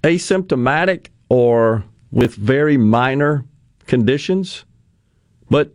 [0.04, 3.46] asymptomatic or with very minor
[3.86, 4.66] conditions,
[5.50, 5.74] but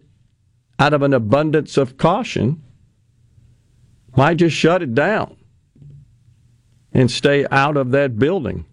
[0.79, 2.63] out of an abundance of caution,
[4.17, 5.37] might just shut it down
[6.93, 8.67] and stay out of that building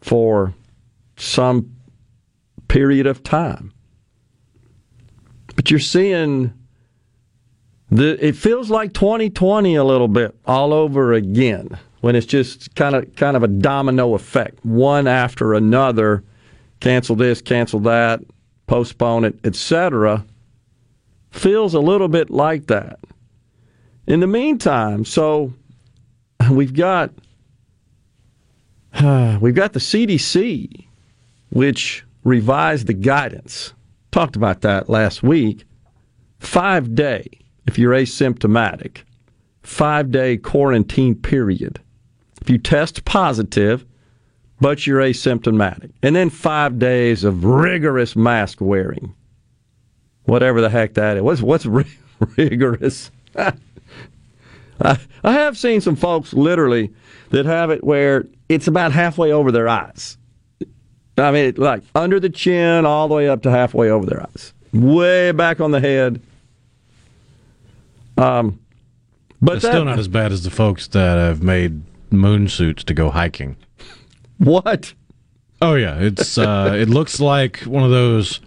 [0.00, 0.54] for
[1.20, 1.76] some
[2.68, 3.72] period of time.
[5.56, 6.52] But you're seeing
[7.90, 12.94] the it feels like 2020 a little bit all over again when it's just kind
[12.94, 16.24] of kind of a domino effect, one after another,
[16.80, 18.20] cancel this, cancel that,
[18.66, 20.24] postpone it, etc.
[21.30, 22.98] Feels a little bit like that.
[24.06, 25.52] In the meantime, so
[26.50, 27.12] we've got
[28.94, 30.86] uh, we've got the CDC,
[31.50, 33.74] which revised the guidance.
[34.10, 35.64] Talked about that last week.
[36.38, 37.26] Five day,
[37.66, 39.02] if you're asymptomatic,
[39.62, 41.80] five day quarantine period.
[42.40, 43.84] If you test positive,
[44.60, 49.14] but you're asymptomatic, and then five days of rigorous mask wearing.
[50.24, 51.22] Whatever the heck that is.
[51.22, 51.66] What's, what's
[52.36, 53.10] rigorous?
[53.36, 56.92] I, I have seen some folks literally
[57.30, 60.16] that have it where it's about halfway over their eyes.
[61.20, 64.52] I mean, like under the chin, all the way up to halfway over their eyes,
[64.72, 66.20] way back on the head.
[68.16, 68.60] Um,
[69.40, 72.84] but it's that, still not as bad as the folks that have made moon suits
[72.84, 73.56] to go hiking.
[74.38, 74.94] What?
[75.62, 78.40] Oh yeah, it's uh, it looks like one of those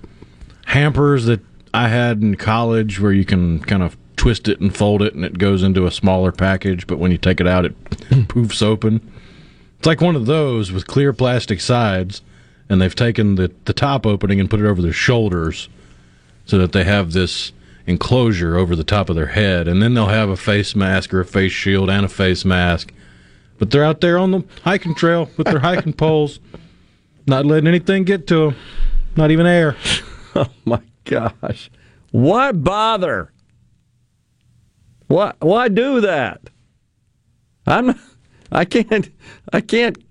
[0.66, 1.42] hampers that
[1.74, 5.26] I had in college, where you can kind of twist it and fold it, and
[5.26, 6.88] it goes into a smaller package.
[6.88, 7.76] But when you take it out, it
[8.28, 9.12] poofs open.
[9.78, 12.22] It's like one of those with clear plastic sides,
[12.74, 15.70] and they've taken the the top opening and put it over their shoulders,
[16.46, 17.54] so that they have this
[17.86, 21.22] enclosure over the top of their head, and then they'll have a face mask or
[21.22, 22.92] a face shield and a face mask.
[23.60, 26.40] But they're out there on the hiking trail with their hiking poles,
[27.28, 28.56] not letting anything get to them,
[29.16, 29.78] not even air.
[30.36, 31.70] Oh my gosh.
[32.10, 33.32] Why bother?
[35.06, 36.50] Why why do that?
[37.68, 38.00] I'm
[38.52, 39.12] I can't
[39.52, 40.04] I can't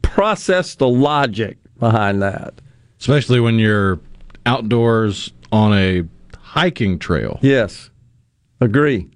[0.00, 2.54] process the logic behind that.
[3.00, 3.98] Especially when you're
[4.46, 6.04] outdoors on a
[6.38, 7.40] hiking trail.
[7.42, 7.90] Yes.
[8.60, 9.10] Agree.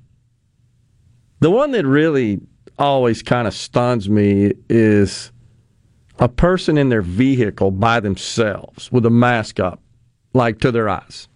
[1.38, 2.40] The one that really
[2.76, 5.30] always kind of stuns me is
[6.18, 9.80] a person in their vehicle by themselves with a mask up,
[10.34, 11.28] like to their eyes.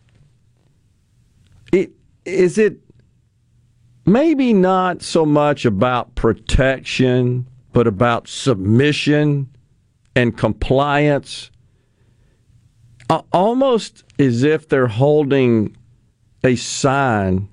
[1.72, 1.92] It,
[2.24, 2.78] is it
[4.04, 9.48] maybe not so much about protection, but about submission
[10.14, 11.50] and compliance?
[13.32, 15.76] Almost as if they're holding
[16.44, 17.52] a sign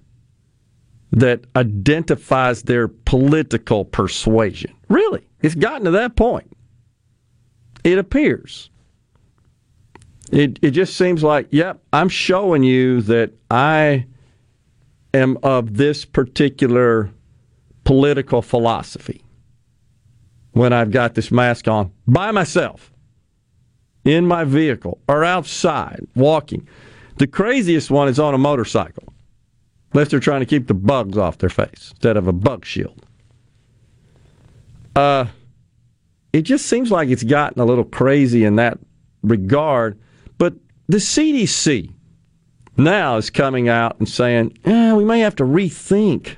[1.12, 4.74] that identifies their political persuasion.
[4.90, 6.52] Really, it's gotten to that point.
[7.84, 8.70] It appears.
[10.32, 14.06] It it just seems like, yep, I'm showing you that I
[15.14, 17.10] am of this particular
[17.84, 19.24] political philosophy
[20.58, 22.92] when I've got this mask on by myself
[24.06, 26.68] in my vehicle or outside walking.
[27.18, 29.14] The craziest one is on a motorcycle,
[29.94, 33.06] unless they're trying to keep the bugs off their face instead of a bug shield.
[34.96, 35.26] Uh,
[36.34, 38.80] it just seems like it's gotten a little crazy in that
[39.24, 40.00] regard.
[40.38, 40.54] But
[40.88, 41.92] the CDC
[42.78, 46.36] now is coming out and saying, eh, we may have to rethink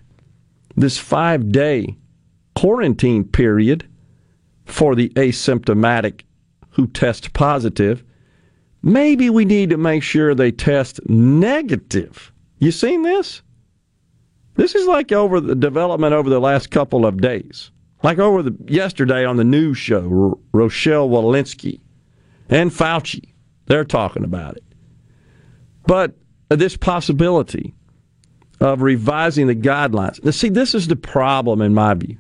[0.76, 1.98] this five day
[2.56, 3.89] quarantine period
[4.70, 6.22] for the asymptomatic
[6.72, 8.04] who test positive.
[8.82, 12.32] Maybe we need to make sure they test negative.
[12.60, 13.42] You seen this?
[14.56, 17.72] This is like over the development over the last couple of days.
[18.04, 21.82] Like over the yesterday on the news show, Rochelle Walensky
[22.50, 23.34] and Fauci,
[23.66, 24.64] they're talking about it.
[25.86, 26.16] But
[26.50, 27.74] this possibility
[28.60, 30.24] of revising the guidelines.
[30.24, 32.18] Now, see, this is the problem in my view.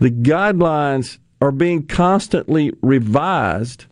[0.00, 3.86] The guidelines are being constantly revised,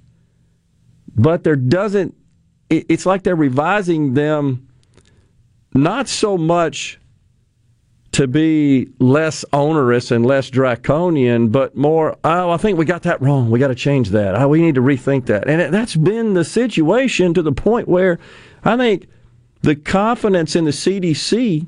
[1.15, 2.15] but there doesn't,
[2.71, 4.69] it's like they're revising them
[5.75, 6.99] not so much
[8.13, 13.21] to be less onerous and less draconian, but more, oh, I think we got that
[13.21, 13.51] wrong.
[13.51, 14.35] We got to change that.
[14.35, 15.49] Oh, we need to rethink that.
[15.49, 18.19] And that's been the situation to the point where
[18.65, 19.07] I think
[19.61, 21.67] the confidence in the CDC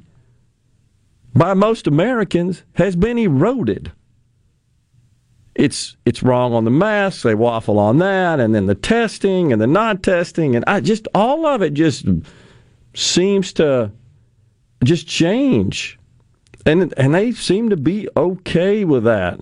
[1.35, 3.93] by most Americans has been eroded.
[5.55, 7.23] It's it's wrong on the masks.
[7.23, 11.09] They waffle on that, and then the testing and the not testing, and I just
[11.15, 12.07] all of it just
[12.95, 13.91] seems to
[14.85, 15.99] just change,
[16.67, 19.41] and and they seem to be okay with that.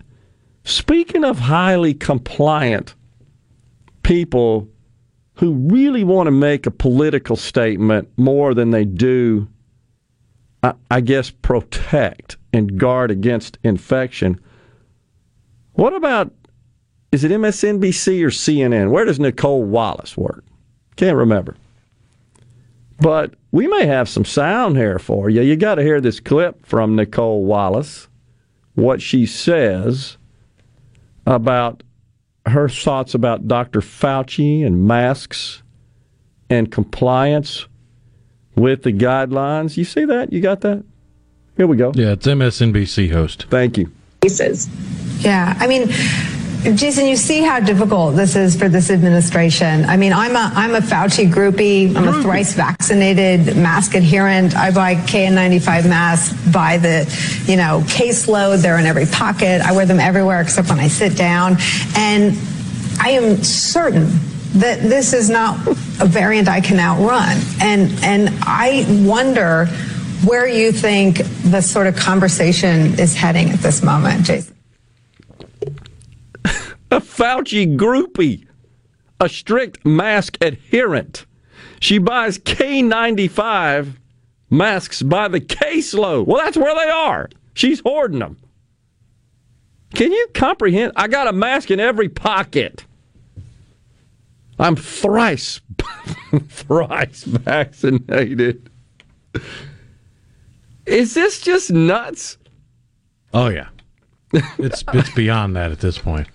[0.65, 2.95] Speaking of highly compliant
[4.03, 4.69] people
[5.35, 9.49] who really want to make a political statement more than they do,
[10.63, 14.41] I, I guess, protect and guard against infection.
[15.79, 16.33] What about,
[17.12, 18.91] is it MSNBC or CNN?
[18.91, 20.45] Where does Nicolle Wallace work?
[20.97, 21.55] Can't remember.
[23.01, 25.41] But we may have some sound here for you.
[25.41, 28.09] You got to hear this clip from Nicolle Wallace,
[28.74, 30.18] what she says
[31.29, 31.85] about
[32.47, 33.81] her thoughts about Dr.
[33.81, 35.62] Fauci and masks
[36.51, 37.68] and compliance
[38.57, 39.76] with the guidelines.
[39.76, 40.33] You see that?
[40.33, 40.83] You got that?
[41.57, 41.93] Here we go.
[41.95, 43.47] Yeah, it's MSNBC host.
[43.49, 43.93] Thank you.
[44.21, 44.69] Cases.
[45.21, 45.89] Yeah, I mean,
[46.77, 49.85] Jason, you see how difficult this is for this administration.
[49.85, 51.95] I mean, I'm a I'm a Fauci groupie.
[51.95, 54.57] I'm a thrice vaccinated mask adherent.
[54.57, 57.05] I buy KN95 masks by the,
[57.47, 58.61] you know, caseload.
[58.61, 59.62] They're in every pocket.
[59.62, 61.57] I wear them everywhere except when I sit down.
[61.97, 62.37] And
[63.01, 64.07] I am certain
[64.55, 65.64] that this is not
[66.01, 67.39] a variant I can outrun.
[67.61, 69.69] And and I wonder
[70.25, 74.57] where you think the sort of conversation is heading at this moment, Jason.
[76.91, 78.47] a Fauci groupie,
[79.21, 81.27] a strict mask adherent.
[81.81, 83.97] She buys K95
[84.51, 86.27] masks by the caseload.
[86.27, 87.29] Well, that's where they are.
[87.55, 88.39] She's hoarding them.
[89.95, 90.93] Can you comprehend?
[90.97, 92.85] I got a mask in every pocket.
[94.59, 95.61] I'm thrice,
[96.49, 98.69] thrice vaccinated.
[100.89, 102.39] Is this just nuts?
[103.34, 103.68] Oh yeah,
[104.32, 106.28] it's it's beyond that at this point.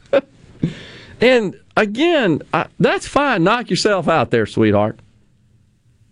[1.19, 3.43] And again, I, that's fine.
[3.43, 4.99] Knock yourself out there, sweetheart.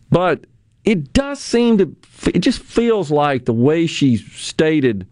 [0.09, 0.45] But
[0.85, 1.95] it does seem to.
[2.33, 5.07] It just feels like the way she stated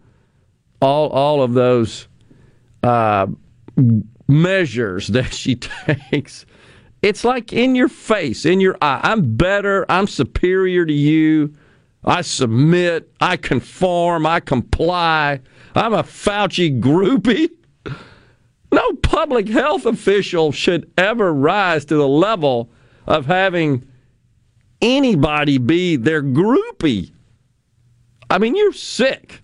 [0.80, 2.08] all all of those
[2.82, 3.26] uh,
[4.26, 6.46] measures that she takes.
[7.02, 9.00] It's like in your face, in your eye.
[9.02, 9.86] I'm better.
[9.88, 11.54] I'm superior to you.
[12.04, 13.12] I submit.
[13.20, 14.26] I conform.
[14.26, 15.40] I comply.
[15.74, 17.50] I'm a Fauci groupie.
[18.72, 22.70] No public health official should ever rise to the level
[23.06, 23.84] of having
[24.80, 27.12] anybody be their groupie.
[28.30, 29.42] I mean, you're sick.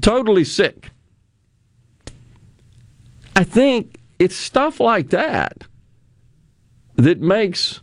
[0.00, 0.90] Totally sick.
[3.34, 5.64] I think it's stuff like that
[6.96, 7.80] that makes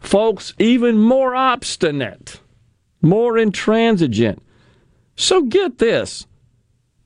[0.00, 2.40] folks even more obstinate,
[3.02, 4.42] more intransigent.
[5.16, 6.26] So get this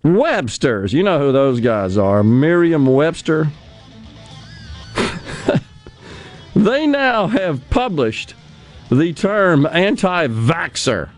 [0.03, 3.49] Webster's, you know who those guys are, Merriam Webster.
[6.57, 8.34] they now have published
[8.90, 11.11] the term anti vaxxer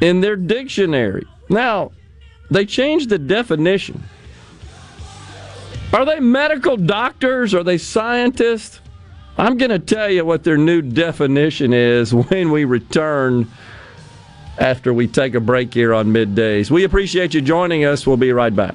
[0.00, 1.26] in their dictionary.
[1.48, 1.92] Now,
[2.50, 4.02] they changed the definition.
[5.92, 7.54] Are they medical doctors?
[7.54, 8.80] Are they scientists?
[9.38, 13.50] I'm going to tell you what their new definition is when we return
[14.58, 16.70] after we take a break here on middays.
[16.70, 18.06] We appreciate you joining us.
[18.06, 18.74] We'll be right back.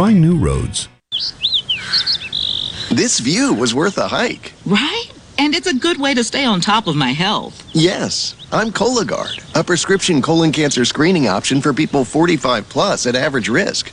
[0.00, 0.88] Find new roads.
[2.90, 4.54] This view was worth a hike.
[4.64, 5.12] Right?
[5.36, 7.62] And it's a good way to stay on top of my health.
[7.74, 13.50] Yes, I'm Cologuard, a prescription colon cancer screening option for people 45 plus at average
[13.50, 13.92] risk.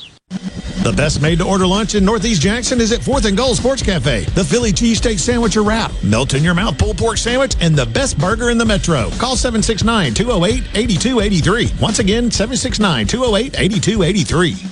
[0.83, 3.83] The best made to order lunch in Northeast Jackson is at 4th and Goal Sports
[3.83, 4.21] Cafe.
[4.21, 7.85] The Philly cheesesteak sandwich or wrap, melt in your mouth pulled pork sandwich, and the
[7.85, 9.11] best burger in the metro.
[9.11, 11.71] Call 769 208 8283.
[11.79, 14.71] Once again, 769 208 8283.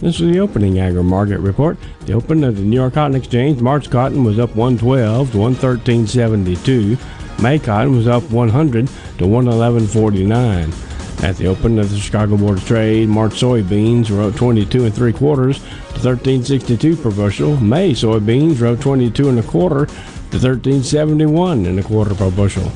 [0.00, 1.76] This is the opening agri market report.
[2.06, 7.42] The open of the New York Cotton Exchange, March cotton was up 112 to 113.72.
[7.42, 10.87] May cotton was up 100 to 111.49.
[11.22, 15.12] At the open of the Chicago Board of Trade, March soybeans up 22 and three
[15.12, 17.56] quarters to 13.62 per bushel.
[17.56, 22.70] May soybeans up 22 and a quarter to 13.71 and a quarter per bushel.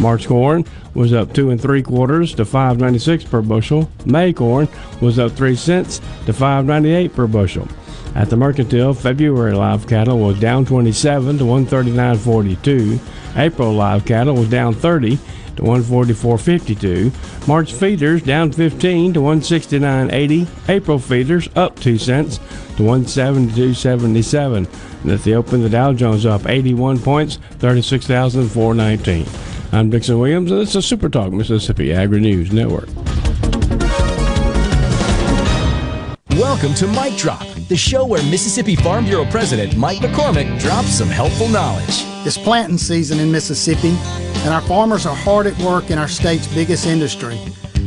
[0.00, 3.90] March corn was up two and three quarters to 5.96 per bushel.
[4.06, 4.68] May corn
[5.00, 7.66] was up three cents to 5.98 per bushel.
[8.14, 13.00] At the mercantile, February live cattle was down 27 to 139.42.
[13.36, 15.18] April live cattle was down 30
[15.58, 17.48] to 144.52.
[17.48, 20.68] March feeders down 15 to 169.80.
[20.68, 22.38] April feeders up 2 cents
[22.76, 25.02] to 172.77.
[25.02, 29.26] And at the open, the Dow Jones up 81 points, 36,419.
[29.72, 32.88] I'm Dixon Williams, and this is Super Talk Mississippi Agri News Network.
[36.30, 41.08] Welcome to Mike Drop, the show where Mississippi Farm Bureau President Mike McCormick drops some
[41.08, 42.04] helpful knowledge.
[42.24, 43.96] It's planting season in Mississippi,
[44.44, 47.38] and our farmers are hard at work in our state's biggest industry.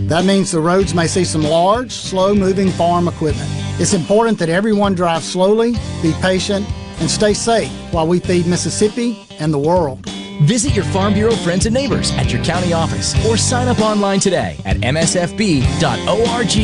[0.07, 3.49] That means the roads may see some large, slow moving farm equipment.
[3.79, 6.65] It's important that everyone drive slowly, be patient,
[6.99, 10.05] and stay safe while we feed Mississippi and the world.
[10.43, 14.19] Visit your Farm Bureau friends and neighbors at your county office or sign up online
[14.19, 16.55] today at msfb.org.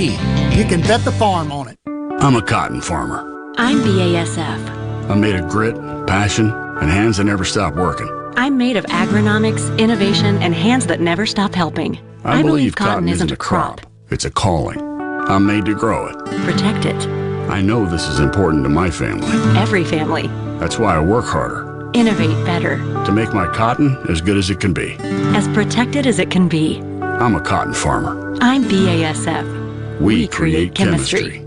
[0.57, 1.77] You can bet the farm on it.
[2.19, 3.53] I'm a cotton farmer.
[3.57, 5.09] I'm BASF.
[5.09, 5.75] I'm made of grit,
[6.07, 8.16] passion, and hands that never stop working.
[8.37, 11.99] I'm made of agronomics, innovation, and hands that never stop helping.
[12.23, 13.81] I, believe, cotton, isn't a crop,
[14.11, 14.79] it's a calling.
[14.79, 16.15] I'm made to grow it,
[16.45, 17.07] Protect it.
[17.49, 19.27] I know this is important to my family.
[19.59, 20.27] Every family.
[20.59, 22.77] That's why I work harder Innovate better.
[23.05, 24.97] to make my cotton as good as it can be.
[24.99, 26.79] As protected as it can be.
[27.01, 28.37] I'm a cotton farmer.
[28.39, 29.99] I'm BASF.
[29.99, 31.46] We, create chemistry.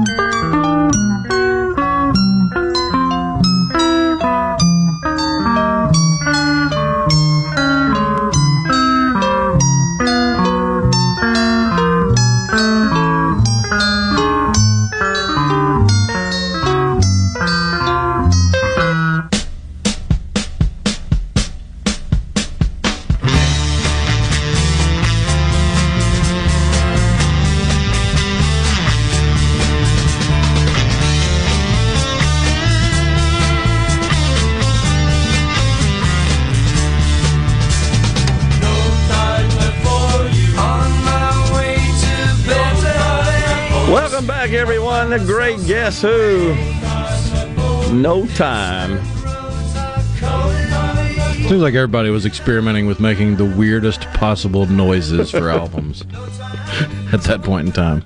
[45.11, 45.27] Everyone.
[45.27, 46.55] The great Guess Who.
[47.93, 48.97] No time.
[51.47, 56.03] Seems like everybody was experimenting with making the weirdest possible noises for albums
[57.11, 58.03] at that point in time.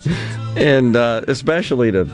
[0.56, 2.10] And uh, especially to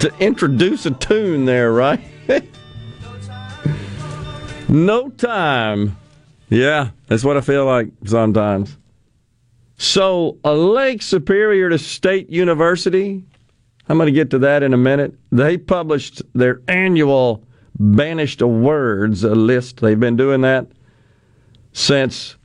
[0.00, 2.00] to introduce a tune there, right?
[4.68, 5.96] no time.
[6.48, 8.76] Yeah, that's what I feel like sometimes.
[9.78, 13.24] So, a Lake Superior to State University,
[13.88, 15.14] I'm going to get to that in a minute.
[15.30, 17.44] They published their annual
[17.78, 19.80] Banished Awards list.
[19.80, 20.66] They've been doing that
[21.72, 22.36] since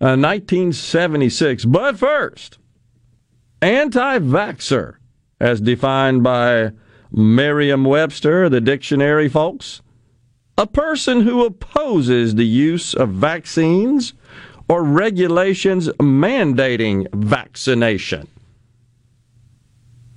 [0.00, 1.66] uh, 1976.
[1.66, 2.58] But first,
[3.62, 4.96] anti vaxxer,
[5.40, 6.72] as defined by
[7.12, 9.82] Merriam Webster, the dictionary, folks,
[10.56, 14.14] a person who opposes the use of vaccines
[14.68, 18.28] or regulations mandating vaccination.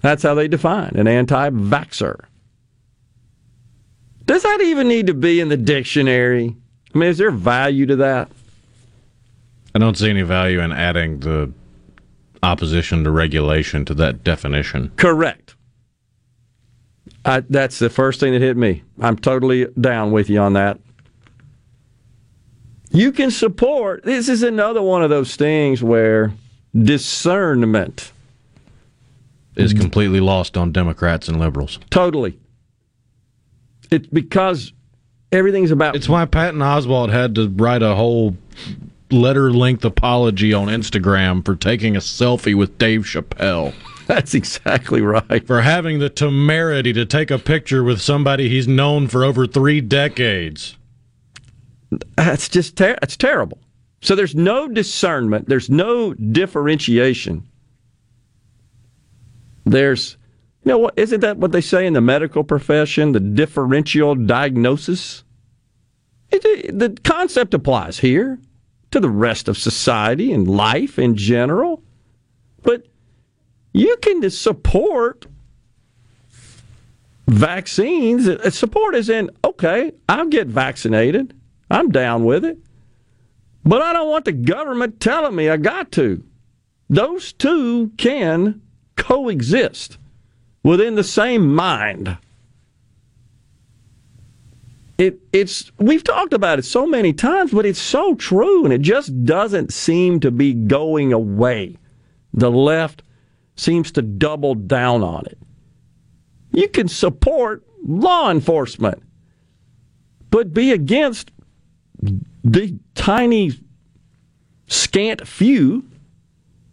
[0.08, 2.28] That's how they define an anti vaxxer.
[4.26, 6.55] Does that even need to be in the dictionary?
[6.95, 8.32] I mean, is there value to that?
[9.76, 11.51] I don't see any value in adding the
[12.41, 14.93] opposition to regulation to that definition.
[14.95, 15.58] Correct.
[17.26, 18.84] I, that's the first thing that hit me.
[19.01, 20.80] I'm totally down with you on that.
[22.91, 26.32] You can support, this is another one of those things where
[26.74, 28.14] discernment
[29.58, 29.82] is mm-hmm.
[29.82, 31.80] completely lost on Democrats and liberals.
[31.89, 32.39] Totally.
[33.91, 34.74] It's because
[35.32, 35.95] everything's about.
[35.95, 38.36] It's why Patton Oswalt had to write a whole
[39.12, 43.74] letter length apology on Instagram for taking a selfie with Dave Chappelle.
[44.08, 45.45] That's exactly right.
[45.45, 49.82] For having the temerity to take a picture with somebody he's known for over three
[49.82, 50.78] decades.
[52.16, 53.60] That's just ter- that's terrible.
[54.01, 55.49] So there's no discernment.
[55.49, 57.47] There's no differentiation.
[59.70, 60.18] There's,
[60.63, 63.11] you know, what isn't that what they say in the medical profession?
[63.11, 65.24] The differential diagnosis.
[66.30, 68.39] It, it, the concept applies here
[68.91, 71.84] to the rest of society and life in general,
[72.63, 72.88] but
[73.74, 75.26] you can support
[77.28, 78.28] vaccines.
[78.55, 79.91] Support is in okay.
[80.09, 81.34] I'll get vaccinated.
[81.70, 82.57] I'm down with it.
[83.63, 86.24] But I don't want the government telling me I got to.
[86.89, 88.61] Those two can
[88.98, 89.98] coexist
[90.64, 92.18] within the same mind.
[94.98, 98.82] It, it's we've talked about it so many times, but it's so true, and it
[98.82, 101.78] just doesn't seem to be going away.
[102.34, 103.04] The left
[103.56, 105.38] seems to double down on it.
[106.52, 109.04] You can support law enforcement,
[110.32, 111.32] but be against
[112.43, 113.52] the tiny,
[114.68, 115.86] scant few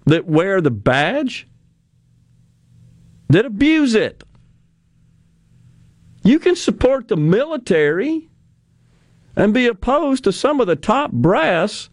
[0.07, 1.47] that wear the badge
[3.35, 4.22] that abuse it.
[6.22, 8.30] You can support the military
[9.35, 11.91] and be opposed to some of the top brass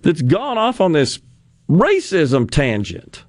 [0.00, 1.20] that's gone off on this
[1.68, 3.24] racism tangent.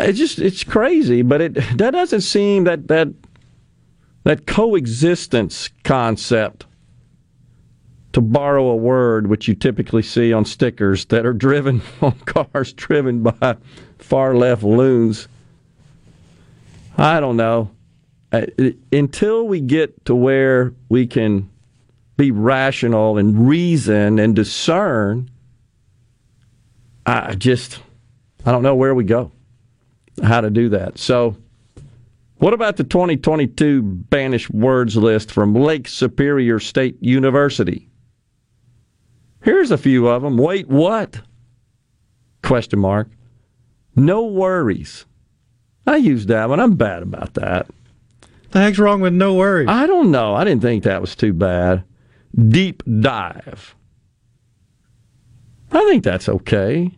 [0.00, 3.08] It's just it's crazy, but it that doesn't seem that that
[4.24, 6.66] that coexistence concept
[8.12, 12.72] to borrow a word which you typically see on stickers that are driven on cars
[12.72, 13.56] driven by
[13.98, 15.28] far left loons.
[16.96, 17.70] I don't know.
[18.30, 18.46] Uh,
[18.92, 21.48] until we get to where we can
[22.16, 25.30] be rational and reason and discern,
[27.06, 27.80] I just
[28.44, 29.32] I don't know where we go,
[30.22, 30.98] how to do that.
[30.98, 31.36] So,
[32.36, 37.87] what about the 2022 banished words list from Lake Superior State University?
[39.42, 40.36] Here's a few of them.
[40.36, 41.20] Wait, what?
[42.42, 43.08] Question mark.
[43.94, 45.06] No worries.
[45.86, 46.60] I used that one.
[46.60, 47.66] I'm bad about that.
[48.50, 49.68] The heck's wrong with no worries?
[49.68, 50.34] I don't know.
[50.34, 51.84] I didn't think that was too bad.
[52.48, 53.74] Deep dive.
[55.72, 56.90] I think that's okay.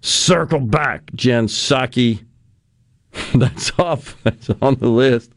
[0.00, 2.24] Circle back, Jen Psaki.
[3.34, 4.16] that's off.
[4.22, 5.32] That's on the list.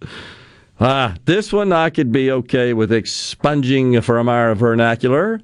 [0.79, 5.41] Ah, this one I could be okay with expunging from our vernacular.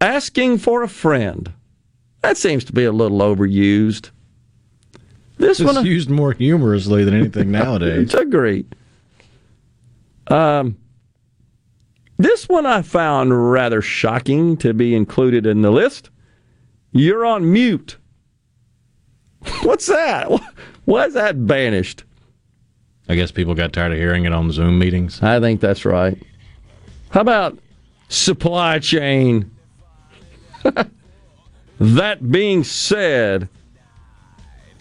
[0.00, 1.52] Asking for a friend.
[2.22, 4.10] That seems to be a little overused.
[5.38, 8.14] This it's one used more humorously than anything nowadays.
[8.14, 8.74] Agreed.
[10.28, 10.76] Um,
[12.18, 16.10] this one I found rather shocking to be included in the list.
[16.92, 17.98] You're on mute.
[19.62, 20.28] What's that?
[20.86, 22.04] Why is that banished?
[23.08, 25.22] I guess people got tired of hearing it on Zoom meetings.
[25.22, 26.20] I think that's right.
[27.10, 27.58] How about
[28.08, 29.50] supply chain?
[31.80, 33.48] that being said,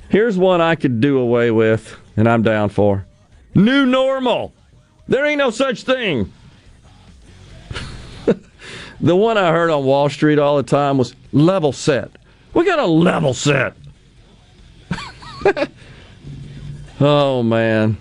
[0.10, 3.06] Here's one I could do away with, and I'm down for.
[3.54, 4.54] New normal.
[5.08, 6.32] There ain't no such thing.
[9.02, 12.12] the one I heard on Wall Street all the time was level set.
[12.54, 13.74] We got a level set.
[17.00, 17.98] oh, man.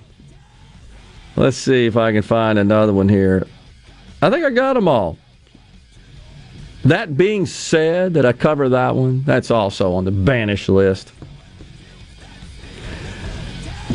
[1.37, 3.47] Let's see if I can find another one here.
[4.23, 5.19] I think I got them all.
[6.85, 11.13] That being said, that I cover that one, that's also on the banish list.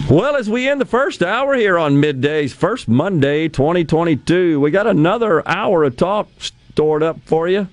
[0.09, 4.87] Well, as we end the first hour here on middays, first Monday 2022, we got
[4.87, 7.67] another hour of talk stored up for you.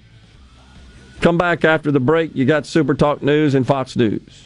[1.22, 2.34] Come back after the break.
[2.34, 4.45] You got Super Talk News and Fox News.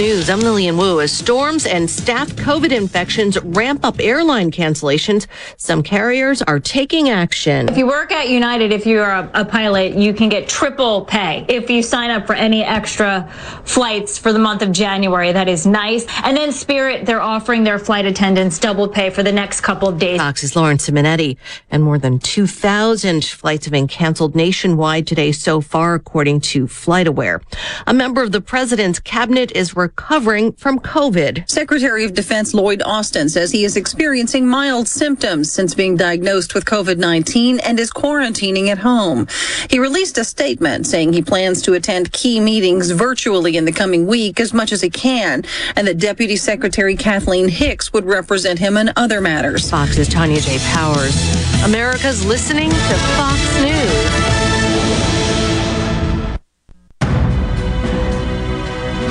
[0.00, 1.02] News, I'm Lillian Wu.
[1.02, 5.26] As storms and staff COVID infections ramp up airline cancellations,
[5.58, 7.68] some carriers are taking action.
[7.68, 11.44] If you work at United, if you're a, a, pilot, you can get triple pay
[11.48, 13.30] if you sign up for any extra
[13.66, 15.32] flights for the month of January.
[15.32, 16.06] That is nice.
[16.24, 19.98] And then Spirit, they're offering their flight attendants double pay for the next couple of
[19.98, 20.18] days.
[20.18, 21.36] Fox's Lauren Simonetti.
[21.70, 27.42] And more than 2,000 flights have been canceled nationwide today so far, according to FlightAware.
[27.86, 31.50] A member of the president's cabinet is recovering from COVID.
[31.50, 36.64] Secretary of Defense Lloyd Austin says he is experiencing mild symptoms since being diagnosed with
[36.64, 39.26] COVID 19 and is quarantining at home.
[39.68, 44.06] He released a statement saying he plans to attend key meetings virtually in the coming
[44.06, 48.76] week as much as he can, and that Deputy Secretary Kathleen Hicks would represent him
[48.76, 49.68] in other matters.
[49.68, 50.58] Fox's Tanya J.
[50.70, 51.16] Powers.
[51.64, 54.39] America's listening to Fox News.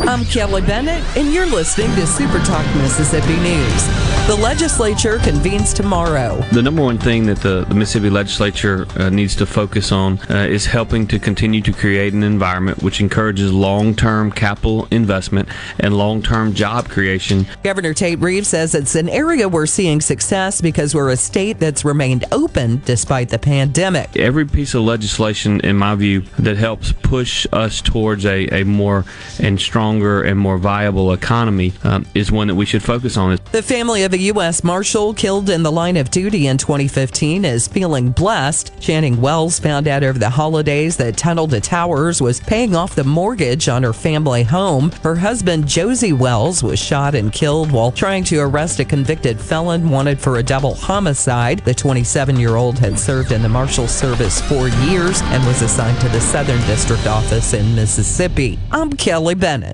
[0.00, 3.86] I'm Kelly Bennett, and you're listening to Super Talk Mississippi News.
[4.26, 6.40] The legislature convenes tomorrow.
[6.50, 10.46] The number one thing that the, the Mississippi legislature uh, needs to focus on uh,
[10.50, 15.96] is helping to continue to create an environment which encourages long term capital investment and
[15.96, 17.46] long term job creation.
[17.62, 21.84] Governor Tate Reeves says it's an area we're seeing success because we're a state that's
[21.84, 24.16] remained open despite the pandemic.
[24.16, 29.04] Every piece of legislation, in my view, that helps push us towards a, a more
[29.38, 33.38] and stronger and more viable economy um, is one that we should focus on.
[33.52, 34.64] The family of a U.S.
[34.64, 38.72] Marshal killed in the line of duty in 2015 is feeling blessed.
[38.80, 43.04] Channing Wells found out over the holidays that Tunnel to Towers was paying off the
[43.04, 44.90] mortgage on her family home.
[45.02, 49.90] Her husband, Josie Wells, was shot and killed while trying to arrest a convicted felon
[49.90, 51.60] wanted for a double homicide.
[51.60, 56.00] The 27 year old had served in the Marshal Service for years and was assigned
[56.00, 58.58] to the Southern District Office in Mississippi.
[58.70, 59.73] I'm Kelly Bennett.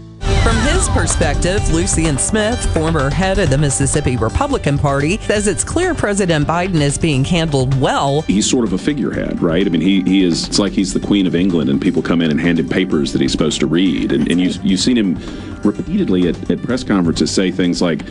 [0.43, 5.93] From his perspective, Lucian Smith, former head of the Mississippi Republican Party, says it's clear
[5.93, 8.21] President Biden is being handled well.
[8.23, 9.63] He's sort of a figurehead, right?
[9.63, 12.23] I mean, he, he is, it's like he's the Queen of England and people come
[12.23, 14.11] in and hand him papers that he's supposed to read.
[14.11, 15.15] And, and you, you've seen him
[15.61, 18.01] repeatedly at, at press conferences say things like,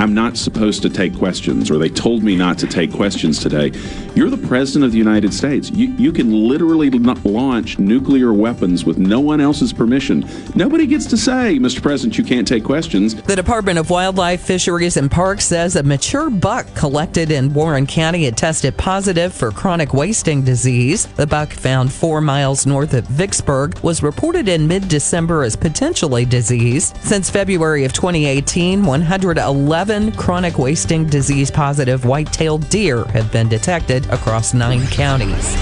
[0.00, 3.70] I'm not supposed to take questions, or they told me not to take questions today.
[4.14, 5.70] You're the president of the United States.
[5.70, 10.24] You, you can literally launch nuclear weapons with no one else's permission.
[10.54, 11.82] Nobody gets to say, Mr.
[11.82, 13.14] President, you can't take questions.
[13.14, 18.24] The Department of Wildlife, Fisheries, and Parks says a mature buck collected in Warren County
[18.24, 21.08] had tested positive for chronic wasting disease.
[21.08, 26.24] The buck found four miles north of Vicksburg was reported in mid December as potentially
[26.24, 26.96] diseased.
[27.02, 33.48] Since February of 2018, 111 seven chronic wasting disease positive white tailed deer have been
[33.48, 35.56] detected across nine counties.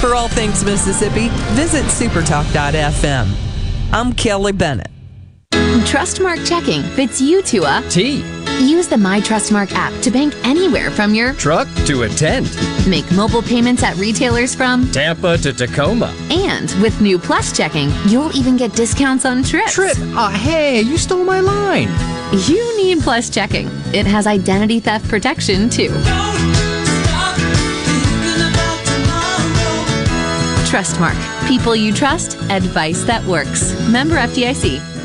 [0.00, 3.32] For all things Mississippi, visit supertalk.fm.
[3.92, 4.90] I'm Kelly Bennett.
[5.86, 8.24] Trustmark checking fits you to a T.
[8.60, 12.46] Use the My Trustmark app to bank anywhere from your truck to a tent.
[12.86, 16.14] Make mobile payments at retailers from Tampa to Tacoma.
[16.30, 19.72] And with new Plus checking, you'll even get discounts on trips.
[19.72, 19.96] Trip?
[19.98, 21.88] Uh, hey, you stole my line.
[22.46, 23.68] You need Plus checking.
[23.94, 25.88] It has identity theft protection too.
[30.68, 31.48] Trustmark.
[31.48, 33.72] People you trust, advice that works.
[33.88, 34.99] Member FDIC.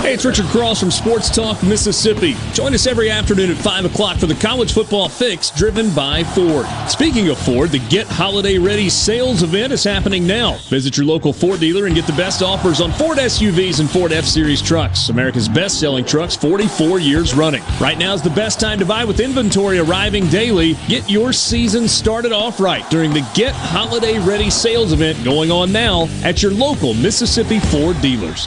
[0.00, 2.36] Hey, it's Richard Cross from Sports Talk Mississippi.
[2.52, 6.66] Join us every afternoon at 5 o'clock for the College Football Fix driven by Ford.
[6.88, 10.58] Speaking of Ford, the Get Holiday Ready sales event is happening now.
[10.68, 14.12] Visit your local Ford dealer and get the best offers on Ford SUVs and Ford
[14.12, 17.64] F Series trucks, America's best selling trucks 44 years running.
[17.80, 20.74] Right now is the best time to buy with inventory arriving daily.
[20.86, 25.72] Get your season started off right during the Get Holiday Ready sales event going on
[25.72, 28.46] now at your local Mississippi Ford dealers.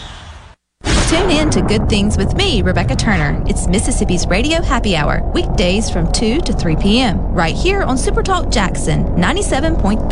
[1.09, 3.43] Tune in to Good Things with me, Rebecca Turner.
[3.47, 8.53] It's Mississippi's Radio Happy Hour, weekdays from 2 to 3 p.m., right here on Supertalk
[8.53, 10.05] Jackson 97.3.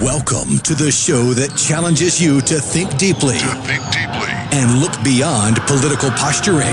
[0.00, 4.94] Welcome to the show that challenges you to think deeply, to think deeply, and look
[5.04, 6.72] beyond political posturing.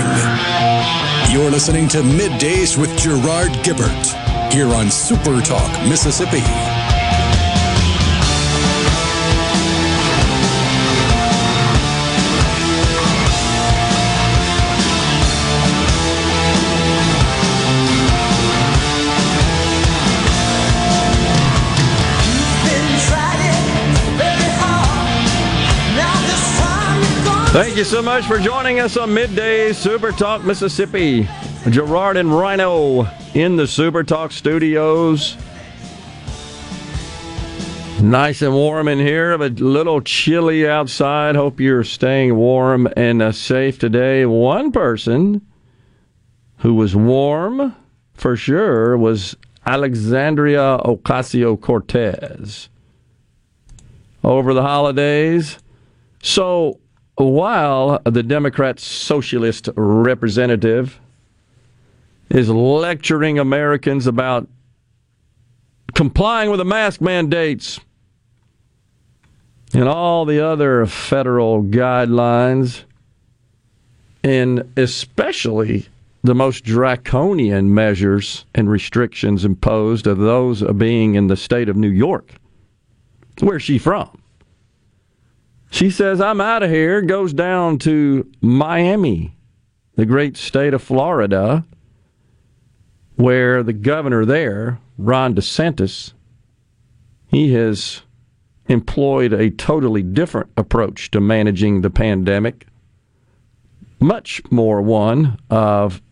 [1.30, 6.40] You're listening to Middays with Gerard Gibert here on Super Talk, Mississippi.
[27.52, 31.28] Thank you so much for joining us on Midday Super Talk Mississippi.
[31.68, 35.36] Gerard and Rhino in the Super Talk studios.
[38.00, 41.34] Nice and warm in here, but a little chilly outside.
[41.34, 44.24] Hope you're staying warm and uh, safe today.
[44.26, 45.44] One person
[46.58, 47.74] who was warm
[48.14, 49.36] for sure was
[49.66, 52.68] Alexandria Ocasio Cortez.
[54.22, 55.58] Over the holidays.
[56.22, 56.78] So,
[57.24, 61.00] while the Democrat socialist representative
[62.30, 64.48] is lecturing Americans about
[65.94, 67.80] complying with the mask mandates
[69.72, 72.84] and all the other federal guidelines,
[74.22, 75.86] and especially
[76.22, 81.88] the most draconian measures and restrictions imposed of those being in the state of New
[81.88, 82.34] York.
[83.40, 84.19] Where's she from?
[85.70, 89.36] She says, I'm out of here, goes down to Miami,
[89.94, 91.64] the great state of Florida,
[93.14, 96.12] where the governor there, Ron DeSantis,
[97.28, 98.02] he has
[98.66, 102.66] employed a totally different approach to managing the pandemic,
[104.00, 106.02] much more one of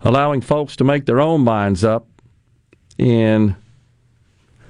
[0.00, 2.06] allowing folks to make their own minds up
[2.96, 3.54] in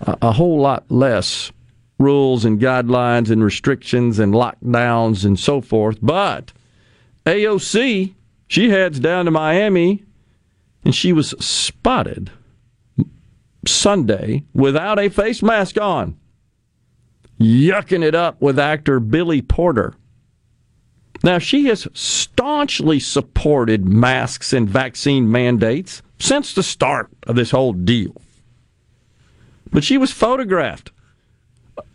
[0.00, 1.52] a, a whole lot less
[1.98, 5.98] rules and guidelines and restrictions and lockdowns and so forth.
[6.02, 6.52] But
[7.24, 8.14] AOC,
[8.48, 10.04] she heads down to Miami
[10.84, 12.30] and she was spotted
[13.66, 16.16] Sunday without a face mask on,
[17.40, 19.94] yucking it up with actor Billy Porter.
[21.24, 27.72] Now, she has staunchly supported masks and vaccine mandates since the start of this whole
[27.72, 28.14] deal.
[29.72, 30.92] But she was photographed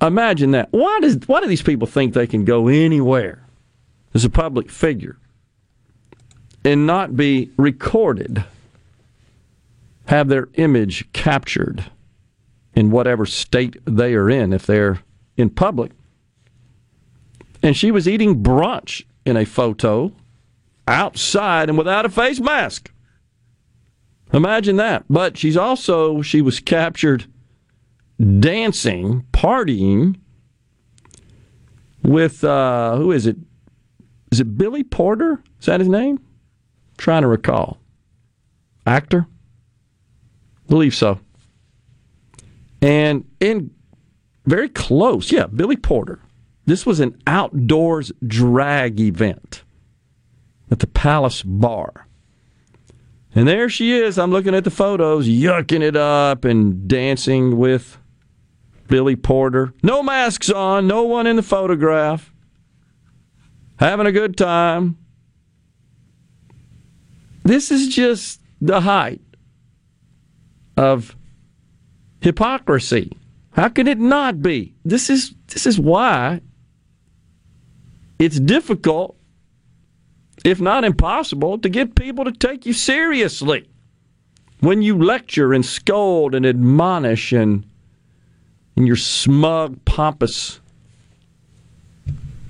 [0.02, 0.70] Imagine that.
[0.72, 3.46] Why does why do these people think they can go anywhere
[4.14, 5.18] as a public figure
[6.64, 8.44] and not be recorded,
[10.06, 11.86] have their image captured
[12.76, 15.02] in whatever state they are in if they're
[15.38, 15.92] in public?
[17.64, 20.12] And she was eating brunch in a photo
[20.88, 22.92] outside and without a face mask.
[24.34, 25.06] Imagine that.
[25.10, 27.26] But she's also she was captured
[28.22, 30.20] dancing, partying
[32.04, 33.38] with uh, who is it?
[34.32, 35.44] Is it Billy Porter?
[35.60, 36.18] Is that his name?
[36.18, 37.80] I'm trying to recall.
[38.86, 39.28] Actor?
[40.68, 41.20] Believe so.
[42.82, 43.72] And in
[44.46, 46.20] very close, yeah, Billy Porter.
[46.66, 49.64] This was an outdoors drag event
[50.70, 52.08] at the Palace Bar.
[53.34, 54.18] And there she is.
[54.18, 57.98] I'm looking at the photos, yucking it up and dancing with
[58.92, 59.74] Billy Porter.
[59.82, 62.32] No masks on, no one in the photograph.
[63.78, 64.98] Having a good time.
[67.44, 69.22] This is just the height
[70.78, 71.16] of
[72.20, 73.18] hypocrisy.
[73.54, 74.76] How can it not be?
[74.86, 76.42] This is this is why
[78.20, 79.18] it's difficult,
[80.44, 83.68] if not impossible, to get people to take you seriously.
[84.60, 87.66] When you lecture and scold and admonish and
[88.76, 90.60] in your smug, pompous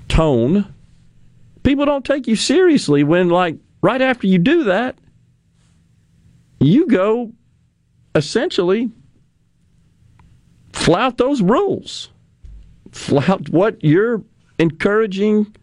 [0.08, 0.72] tone,
[1.62, 4.96] people don't take you seriously when, like, right after you do that,
[6.60, 7.32] you go
[8.14, 8.90] essentially
[10.72, 12.10] flout those rules,
[12.90, 14.22] flout what you're
[14.58, 15.54] encouraging,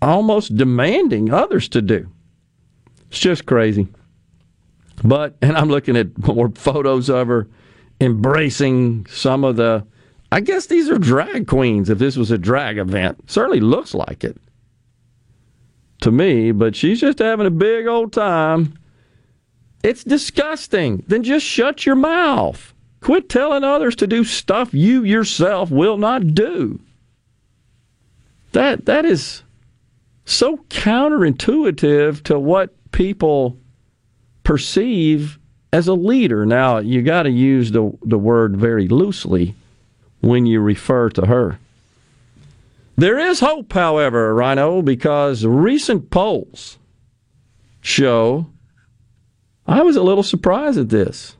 [0.00, 2.08] almost demanding others to do.
[3.08, 3.88] It's just crazy.
[5.04, 7.48] But, and I'm looking at more photos of her
[8.02, 9.86] embracing some of the,
[10.30, 13.30] I guess these are drag queens if this was a drag event.
[13.30, 14.36] Certainly looks like it
[16.00, 18.74] to me, but she's just having a big old time.
[19.82, 21.04] It's disgusting.
[21.06, 22.74] Then just shut your mouth.
[23.00, 26.80] Quit telling others to do stuff you yourself will not do.
[28.52, 29.42] That that is
[30.24, 33.56] so counterintuitive to what people
[34.44, 35.38] perceive
[35.72, 36.44] as a leader.
[36.44, 39.54] Now, you got to use the the word very loosely
[40.20, 41.58] when you refer to her.
[42.96, 46.78] There is hope, however, Rhino, because recent polls
[47.80, 48.46] show
[49.66, 51.36] I was a little surprised at this.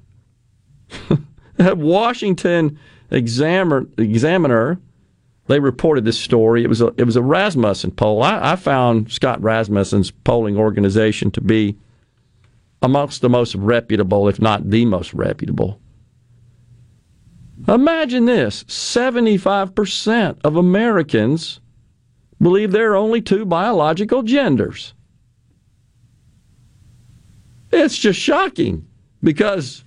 [1.56, 2.78] That Washington
[3.10, 4.80] Examiner, Examiner,
[5.48, 6.64] they reported this story.
[6.64, 8.22] It was a it was a Rasmussen poll.
[8.22, 11.76] I, I found Scott Rasmussen's polling organization to be
[12.82, 15.80] amongst the most reputable, if not the most reputable.
[17.68, 21.60] Imagine this 75% of Americans
[22.40, 24.94] believe there are only two biological genders.
[27.70, 28.86] It's just shocking
[29.22, 29.84] because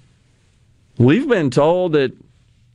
[0.97, 2.13] we've been told that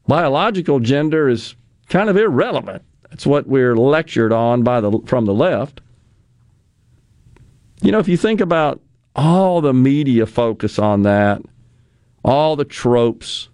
[0.07, 1.57] biological gender is
[1.89, 2.83] kind of irrelevant.
[3.09, 5.81] That's what we're lectured on by the from the left.
[7.83, 8.81] You know, if you think about
[9.14, 11.42] all the media focus on that,
[12.24, 13.48] all the tropes,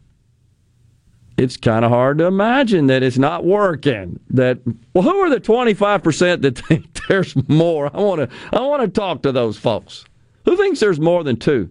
[1.36, 4.18] it's kind of hard to imagine that it's not working.
[4.30, 4.59] That
[4.94, 7.94] well, who are the twenty five percent that think there's more?
[7.94, 10.04] I want to I want to talk to those folks.
[10.44, 11.70] Who thinks there's more than two?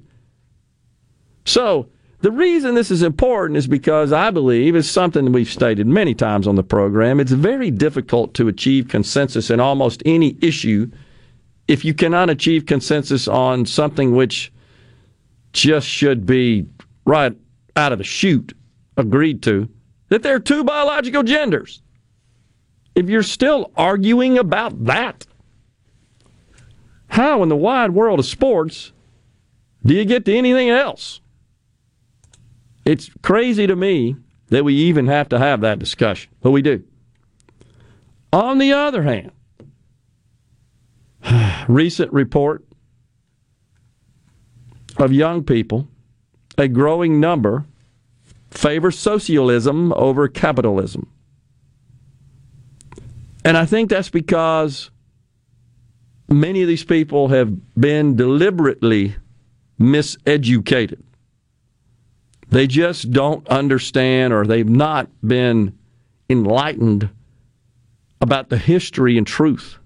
[1.46, 1.90] So
[2.22, 6.48] the reason this is important is because I believe is something we've stated many times
[6.48, 7.20] on the program.
[7.20, 10.90] It's very difficult to achieve consensus in almost any issue
[11.68, 14.52] if you cannot achieve consensus on something which
[15.54, 16.66] just should be
[17.06, 17.36] right
[17.76, 18.54] out of the chute
[18.98, 19.70] agreed to
[20.10, 21.82] that there are two biological genders.
[22.94, 25.26] If you're still arguing about that,
[27.08, 28.94] how in the wide world of sports
[29.86, 31.22] do you get to anything else?
[32.86, 34.16] It's crazy to me
[34.50, 36.84] that we even have to have that discussion, but we do.
[38.32, 39.32] On the other hand,
[41.68, 42.64] recent report
[44.98, 45.88] of young people,
[46.58, 47.66] a growing number,
[48.52, 51.10] favor socialism over capitalism.
[53.44, 54.90] And I think that's because
[56.28, 59.16] many of these people have been deliberately
[59.80, 61.04] miseducated.
[62.50, 65.78] They just don't understand or they've not been
[66.30, 67.10] enlightened
[68.22, 69.78] about the history and truth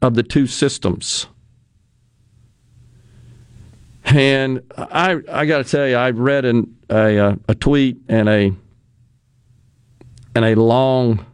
[0.00, 1.26] of the two systems.
[4.04, 8.28] And I, I got to tell you, I read an, a, uh, a tweet and
[8.28, 8.52] a
[10.34, 11.26] and a long,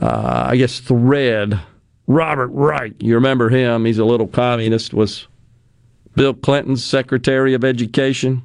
[0.00, 1.60] uh, I guess, thread.
[2.06, 3.84] Robert Reich, you remember him?
[3.84, 4.94] He's a little communist.
[4.94, 5.26] Was
[6.14, 8.42] Bill Clinton's Secretary of Education,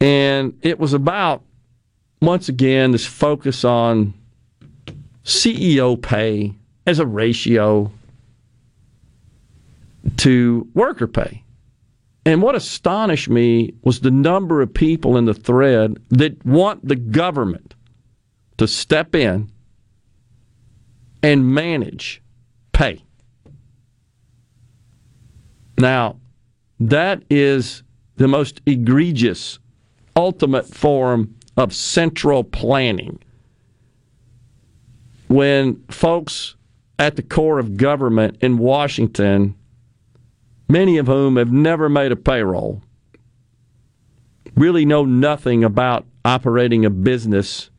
[0.00, 1.42] and it was about
[2.20, 4.14] once again this focus on
[5.24, 6.54] CEO pay
[6.86, 7.90] as a ratio
[10.18, 11.42] to worker pay.
[12.26, 16.96] And what astonished me was the number of people in the thread that want the
[16.96, 17.74] government
[18.56, 19.50] to step in
[21.22, 22.22] and manage
[22.72, 23.02] pay.
[25.76, 26.16] Now,
[26.80, 27.82] that is
[28.16, 29.58] the most egregious,
[30.16, 33.18] ultimate form of central planning.
[35.28, 36.56] When folks
[36.98, 39.56] at the core of government in Washington
[40.68, 42.82] many of whom have never made a payroll,
[44.56, 47.70] really know nothing about operating a business,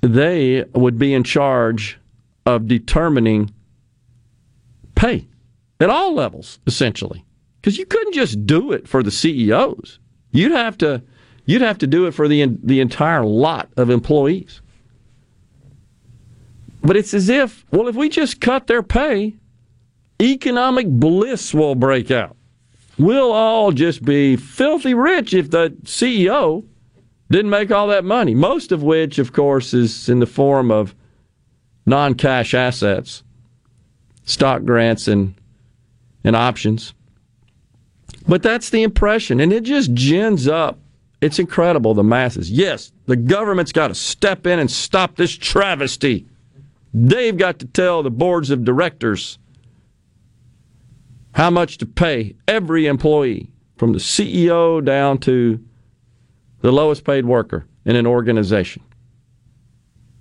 [0.00, 1.98] they would be in charge
[2.46, 3.52] of determining
[4.94, 5.26] pay
[5.78, 7.24] at all levels, essentially,
[7.60, 9.98] because you couldn't just do it for the CEOs.
[10.32, 11.02] You'd have to
[11.44, 14.62] you'd have to do it for the the entire lot of employees.
[16.82, 19.36] But it's as if, well, if we just cut their pay,
[20.20, 22.36] economic bliss will break out.
[22.98, 26.64] We'll all just be filthy rich if the CEO
[27.30, 30.94] didn't make all that money, most of which, of course, is in the form of
[31.86, 33.22] non cash assets,
[34.24, 35.34] stock grants, and,
[36.24, 36.92] and options.
[38.26, 40.78] But that's the impression, and it just gins up.
[41.20, 42.50] It's incredible, the masses.
[42.50, 46.26] Yes, the government's got to step in and stop this travesty.
[46.92, 49.38] They've got to tell the boards of directors
[51.32, 55.58] how much to pay every employee, from the CEO down to
[56.60, 58.82] the lowest paid worker in an organization.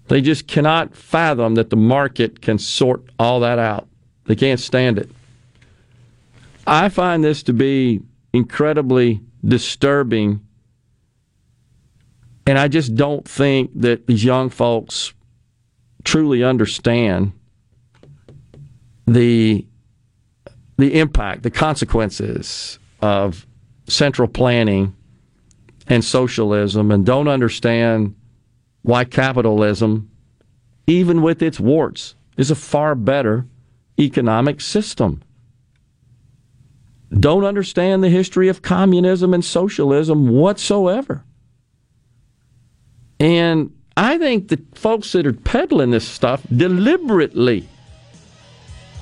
[0.07, 3.87] They just cannot fathom that the market can sort all that out.
[4.25, 5.09] They can't stand it.
[6.65, 8.01] I find this to be
[8.31, 10.39] incredibly disturbing.
[12.47, 15.13] And I just don't think that these young folks
[16.03, 17.33] truly understand
[19.07, 19.65] the
[20.77, 23.45] the impact, the consequences of
[23.87, 24.95] central planning
[25.87, 28.15] and socialism and don't understand
[28.83, 30.09] why capitalism,
[30.87, 33.45] even with its warts, is a far better
[33.99, 35.21] economic system.
[37.11, 41.23] Don't understand the history of communism and socialism whatsoever.
[43.19, 47.67] And I think the folks that are peddling this stuff deliberately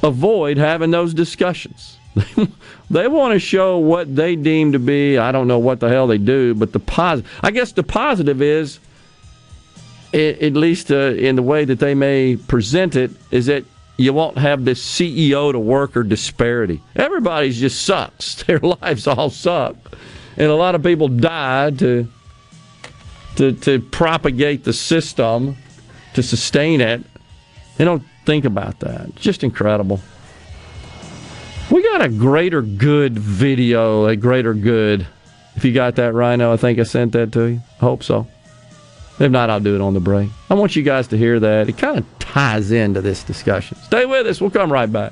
[0.01, 1.99] avoid having those discussions.
[2.89, 6.07] they want to show what they deem to be, I don't know what the hell
[6.07, 8.79] they do, but the positive, I guess the positive is,
[10.15, 13.65] at least uh, in the way that they may present it, is that
[13.97, 16.81] you won't have this CEO to worker disparity.
[16.95, 18.41] Everybody's just sucks.
[18.43, 19.75] Their lives all suck.
[20.37, 22.07] And a lot of people die to,
[23.37, 25.55] to, to propagate the system,
[26.13, 27.01] to sustain it.
[27.77, 29.15] They don't think about that.
[29.15, 30.01] Just incredible.
[31.71, 35.05] We got a greater good video, a greater good.
[35.55, 37.61] If you got that, Rhino, I think I sent that to you.
[37.81, 38.27] I hope so.
[39.19, 40.29] If not, I'll do it on the break.
[40.49, 41.67] I want you guys to hear that.
[41.69, 43.77] It kind of ties into this discussion.
[43.79, 44.39] Stay with us.
[44.39, 45.11] We'll come right back.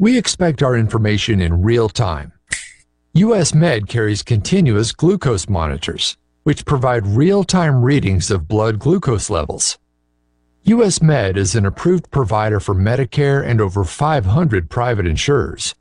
[0.00, 2.32] We expect our information in real time.
[3.14, 9.76] US Med carries continuous glucose monitors, which provide real time readings of blood glucose levels.
[10.62, 15.74] US Med is an approved provider for Medicare and over 500 private insurers.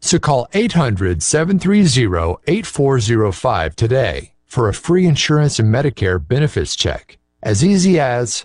[0.00, 7.16] So call 800 730 8405 today for a free insurance and Medicare benefits check.
[7.42, 8.44] As easy as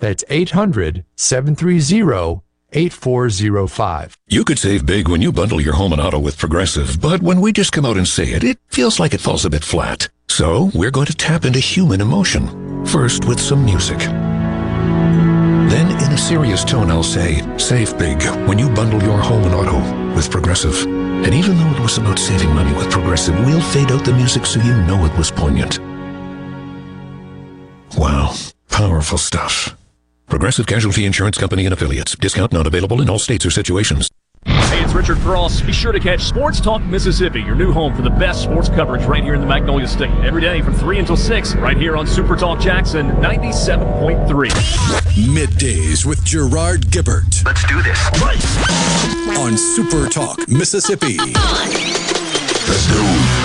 [0.00, 2.42] that's 800 730
[2.72, 4.16] 8405.
[4.28, 7.40] You could save big when you bundle your home and auto with Progressive, but when
[7.40, 10.08] we just come out and say it, it feels like it falls a bit flat.
[10.28, 12.84] So we're going to tap into human emotion.
[12.86, 13.98] First with some music.
[15.72, 19.54] Then in a serious tone, I'll say, save big when you bundle your home and
[19.54, 20.84] auto with Progressive.
[20.84, 24.44] And even though it was about saving money with Progressive, we'll fade out the music
[24.44, 25.78] so you know it was poignant.
[27.96, 28.34] Wow,
[28.68, 29.76] powerful stuff.
[30.32, 32.16] Progressive Casualty Insurance Company and Affiliates.
[32.16, 34.08] Discount not available in all states or situations.
[34.46, 35.60] Hey, it's Richard Cross.
[35.60, 39.04] Be sure to catch Sports Talk Mississippi, your new home for the best sports coverage
[39.04, 40.10] right here in the Magnolia State.
[40.24, 44.48] Every day from 3 until 6, right here on Super Talk Jackson 97.3.
[45.28, 47.44] Middays with Gerard Gibert.
[47.44, 49.38] Let's do this.
[49.38, 51.18] On Super Talk, Mississippi.
[51.18, 53.41] Let's go.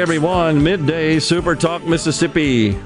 [0.00, 0.62] Everyone.
[0.62, 2.76] Midday Super Talk Mississippi.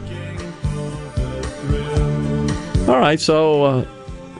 [2.88, 3.86] All right, so uh,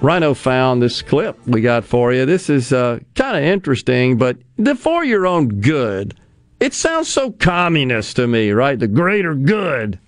[0.01, 2.25] Rhino found this clip we got for you.
[2.25, 6.15] This is uh, kind of interesting, but the for your own good.
[6.61, 8.79] It sounds so communist to me, right?
[8.79, 9.99] The greater good.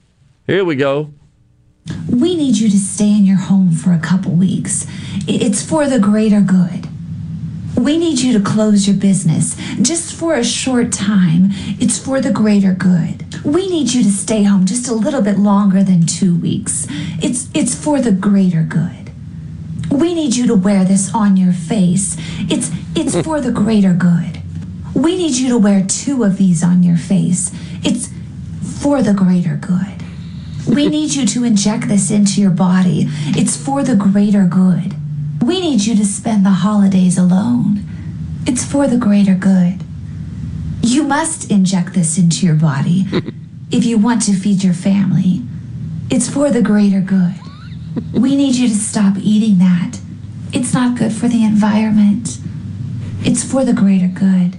[0.46, 1.12] Here we go.
[2.08, 4.86] We need you to stay in your home for a couple weeks.
[5.26, 6.88] It's for the greater good.
[7.76, 11.48] We need you to close your business just for a short time.
[11.80, 13.44] It's for the greater good.
[13.44, 16.86] We need you to stay home just a little bit longer than 2 weeks.
[17.22, 19.10] It's it's for the greater good.
[19.90, 22.16] We need you to wear this on your face.
[22.48, 24.40] It's it's for the greater good.
[24.94, 27.50] We need you to wear two of these on your face.
[27.82, 28.08] It's
[28.80, 30.02] for the greater good.
[30.66, 33.08] We need you to inject this into your body.
[33.36, 34.94] It's for the greater good.
[35.44, 37.84] We need you to spend the holidays alone.
[38.46, 39.82] It's for the greater good.
[40.80, 43.04] You must inject this into your body
[43.70, 45.42] if you want to feed your family.
[46.10, 47.34] It's for the greater good.
[48.14, 50.00] We need you to stop eating that.
[50.54, 52.38] It's not good for the environment.
[53.20, 54.58] It's for the greater good.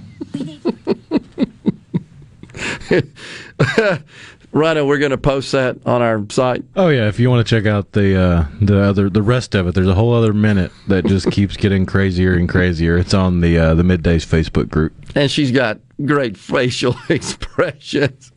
[4.56, 6.64] Rhino, we're going to post that on our site.
[6.76, 9.68] Oh yeah, if you want to check out the uh, the other the rest of
[9.68, 12.96] it, there's a whole other minute that just keeps getting crazier and crazier.
[12.96, 14.94] It's on the uh, the middays Facebook group.
[15.14, 18.32] and she's got great facial expressions.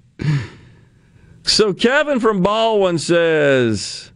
[1.44, 4.12] So Kevin from Baldwin says,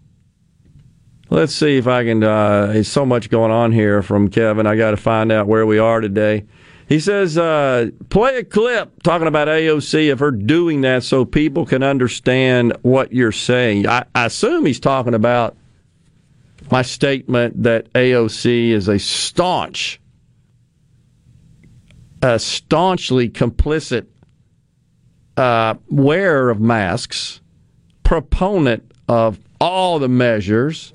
[1.29, 4.67] "Let's see if I can." Uh, there's so much going on here from Kevin.
[4.67, 6.47] I got to find out where we are today.
[6.87, 11.65] He says, uh, "Play a clip talking about AOC of her doing that, so people
[11.65, 15.55] can understand what you're saying." I, I assume he's talking about
[16.71, 19.99] my statement that AOC is a staunch
[22.23, 24.05] a staunchly complicit
[25.35, 27.41] uh, wearer of masks,
[28.03, 30.93] proponent of all the measures,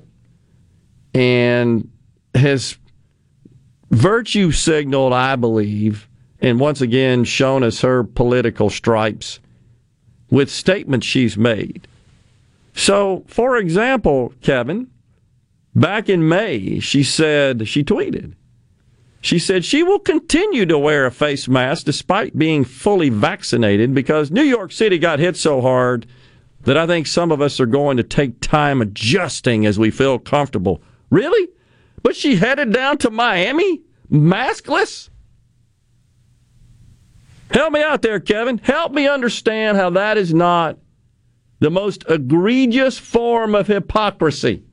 [1.13, 1.89] and
[2.33, 2.77] has
[3.89, 6.07] virtue signaled, I believe,
[6.41, 9.39] and once again shown us her political stripes
[10.29, 11.87] with statements she's made.
[12.73, 14.89] So, for example, Kevin,
[15.75, 18.35] back in May, she said, she tweeted,
[19.21, 24.31] she said she will continue to wear a face mask despite being fully vaccinated because
[24.31, 26.05] New York City got hit so hard
[26.61, 30.19] that I think some of us are going to take time adjusting as we feel
[30.19, 30.81] comfortable.
[31.09, 31.49] Really?
[32.01, 33.81] But she headed down to Miami
[34.11, 35.09] maskless?
[37.51, 38.59] Help me out there, Kevin.
[38.59, 40.77] Help me understand how that is not
[41.59, 44.63] the most egregious form of hypocrisy.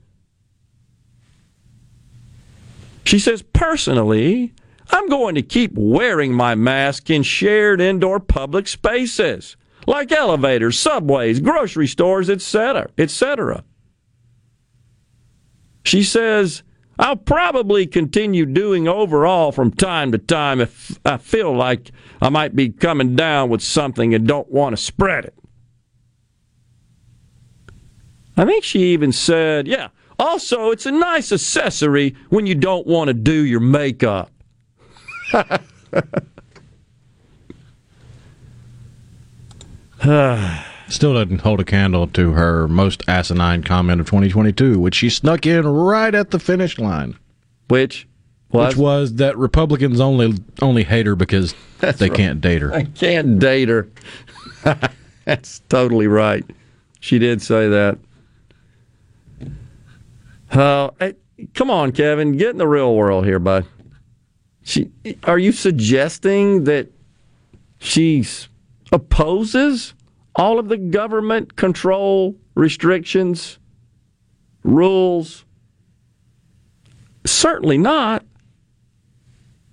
[3.05, 4.53] She says, personally,
[4.91, 11.41] I'm going to keep wearing my mask in shared indoor public spaces like elevators, subways,
[11.41, 13.65] grocery stores, etc., etc.
[15.85, 16.65] She says,
[16.99, 21.91] I'll probably continue doing overall from time to time if I feel like
[22.23, 25.35] I might be coming down with something and don't want to spread it.
[28.37, 33.09] I think she even said, yeah, also, it's a nice accessory when you don't want
[33.09, 34.31] to do your makeup.
[40.89, 45.45] Still doesn't hold a candle to her most asinine comment of 2022, which she snuck
[45.45, 47.19] in right at the finish line.
[47.69, 48.07] Which
[48.53, 48.69] was?
[48.69, 52.17] Which was that Republicans only only hate her because That's they right.
[52.17, 52.73] can't date her.
[52.73, 53.89] I can't date her.
[55.25, 56.45] That's totally right.
[57.01, 57.99] She did say that.
[60.51, 61.15] Uh, hey,
[61.55, 63.67] come on, Kevin, get in the real world here, bud.
[64.63, 64.91] She,
[65.25, 66.89] are you suggesting that
[67.79, 68.25] she
[68.93, 69.95] opposes
[70.37, 73.59] all of the government control, restrictions,
[74.63, 75.45] rules?
[77.25, 78.25] Certainly not.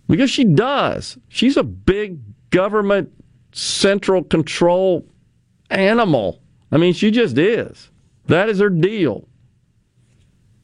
[0.07, 1.17] Because she does.
[1.27, 2.19] She's a big
[2.49, 3.11] government
[3.51, 5.05] central control
[5.69, 6.41] animal.
[6.71, 7.91] I mean, she just is.
[8.27, 9.27] That is her deal.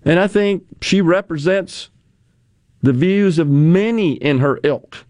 [0.04, 1.90] And I think she represents
[2.82, 5.06] the views of many in her ilk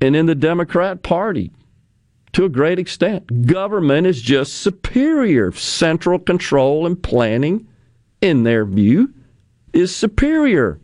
[0.00, 1.52] and in the Democrat Party
[2.32, 3.46] to a great extent.
[3.46, 5.52] Government is just superior.
[5.52, 7.68] Central control and planning,
[8.20, 9.12] in their view,
[9.72, 10.80] is superior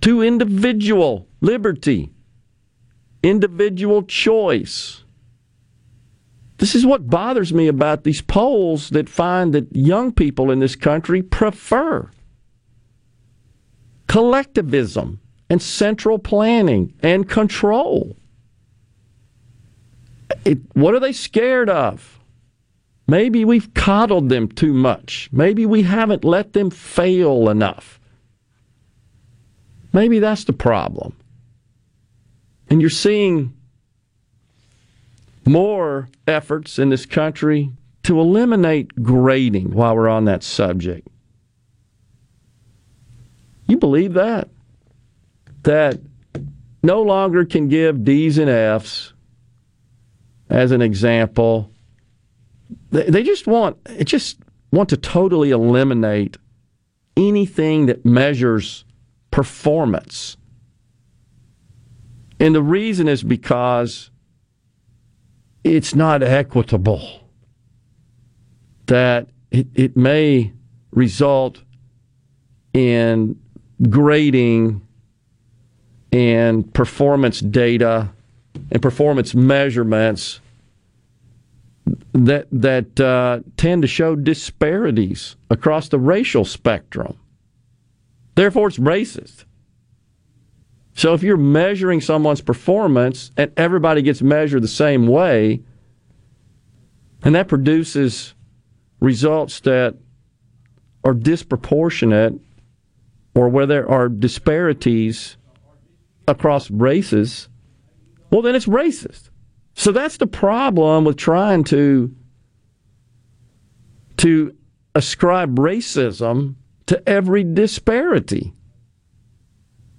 [0.00, 2.12] to individual liberty,
[3.22, 5.04] individual choice.
[6.58, 10.74] This is what bothers me about these polls that find that young people in this
[10.74, 12.10] country prefer
[14.08, 18.16] collectivism and central planning and control.
[20.44, 22.18] It, what are they scared of?
[23.06, 25.30] Maybe we've coddled them too much.
[25.32, 27.98] Maybe we haven't let them fail enough.
[29.92, 31.16] Maybe that's the problem.
[32.68, 33.54] And you're seeing
[35.46, 37.72] more efforts in this country
[38.02, 41.08] to eliminate grading while we're on that subject.
[43.66, 44.48] You believe that?
[45.62, 45.98] That
[46.82, 49.14] no longer can give D's and F's
[50.50, 51.70] as an example.
[52.90, 54.38] They, just want it just
[54.72, 56.36] want to totally eliminate
[57.16, 58.84] anything that measures
[59.30, 60.36] performance.
[62.40, 64.10] And the reason is because
[65.64, 67.28] it's not equitable.
[68.86, 70.52] That it, it may
[70.92, 71.62] result
[72.72, 73.38] in
[73.90, 74.86] grading
[76.12, 78.10] and performance data
[78.70, 80.40] and performance measurements
[82.12, 87.18] that that uh, tend to show disparities across the racial spectrum.
[88.34, 89.44] Therefore, it's racist.
[90.94, 95.62] So if you're measuring someone's performance and everybody gets measured the same way,
[97.22, 98.34] and that produces
[99.00, 99.96] results that
[101.04, 102.34] are disproportionate
[103.34, 105.36] or where there are disparities
[106.26, 107.48] across races,
[108.30, 109.30] well, then it's racist.
[109.74, 112.14] So that's the problem with trying to
[114.18, 114.54] to
[114.94, 116.56] ascribe racism
[116.86, 118.52] to every disparity.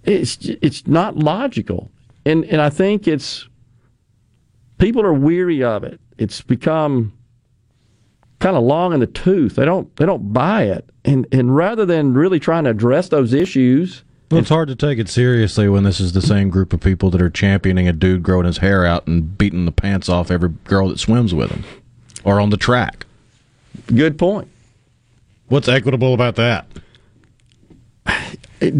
[0.03, 1.89] It's it's not logical,
[2.25, 3.47] and and I think it's
[4.77, 5.99] people are weary of it.
[6.17, 7.13] It's become
[8.39, 9.55] kind of long in the tooth.
[9.55, 13.33] They don't they don't buy it, and and rather than really trying to address those
[13.33, 16.81] issues, Well, it's hard to take it seriously when this is the same group of
[16.81, 20.29] people that are championing a dude growing his hair out and beating the pants off
[20.29, 21.63] every girl that swims with him
[22.23, 23.07] or on the track.
[23.87, 24.47] Good point.
[25.47, 26.67] What's equitable about that?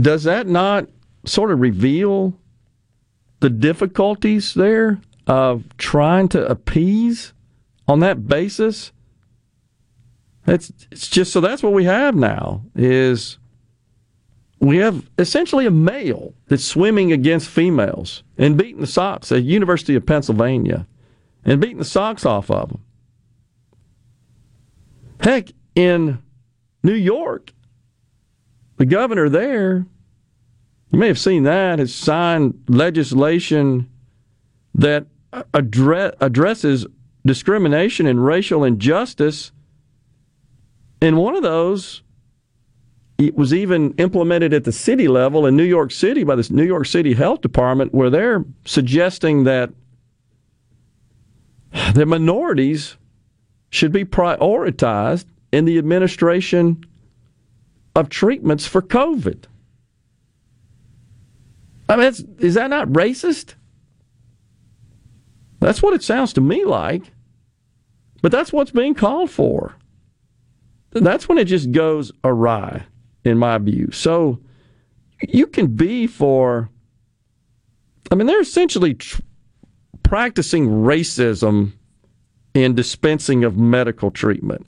[0.01, 0.87] Does that not
[1.25, 2.35] sort of reveal
[3.39, 7.33] the difficulties there of trying to appease
[7.87, 8.91] on that basis?
[10.45, 13.38] It's it's just so that's what we have now is
[14.59, 19.95] we have essentially a male that's swimming against females and beating the socks at University
[19.95, 20.85] of Pennsylvania
[21.45, 22.83] and beating the socks off of them.
[25.21, 26.21] Heck, in
[26.83, 27.53] New York,
[28.77, 29.85] the governor there,
[30.91, 33.89] you may have seen that, has signed legislation
[34.73, 35.05] that
[35.53, 36.85] address, addresses
[37.25, 39.51] discrimination and racial injustice.
[41.01, 42.01] And one of those
[43.19, 46.63] it was even implemented at the city level in New York City by the New
[46.63, 49.71] York City Health Department, where they're suggesting that
[51.93, 52.97] the minorities
[53.69, 56.83] should be prioritized in the administration
[57.95, 59.43] of treatments for COVID.
[61.89, 63.55] I mean, is that not racist?
[65.59, 67.03] That's what it sounds to me like.
[68.21, 69.75] But that's what's being called for.
[70.91, 72.85] That's when it just goes awry,
[73.29, 73.89] in my view.
[73.91, 74.39] So
[75.27, 76.69] you can be for,
[78.11, 79.21] I mean, they're essentially tr-
[80.03, 81.73] practicing racism
[82.53, 84.65] in dispensing of medical treatment.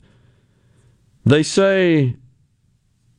[1.24, 2.16] They say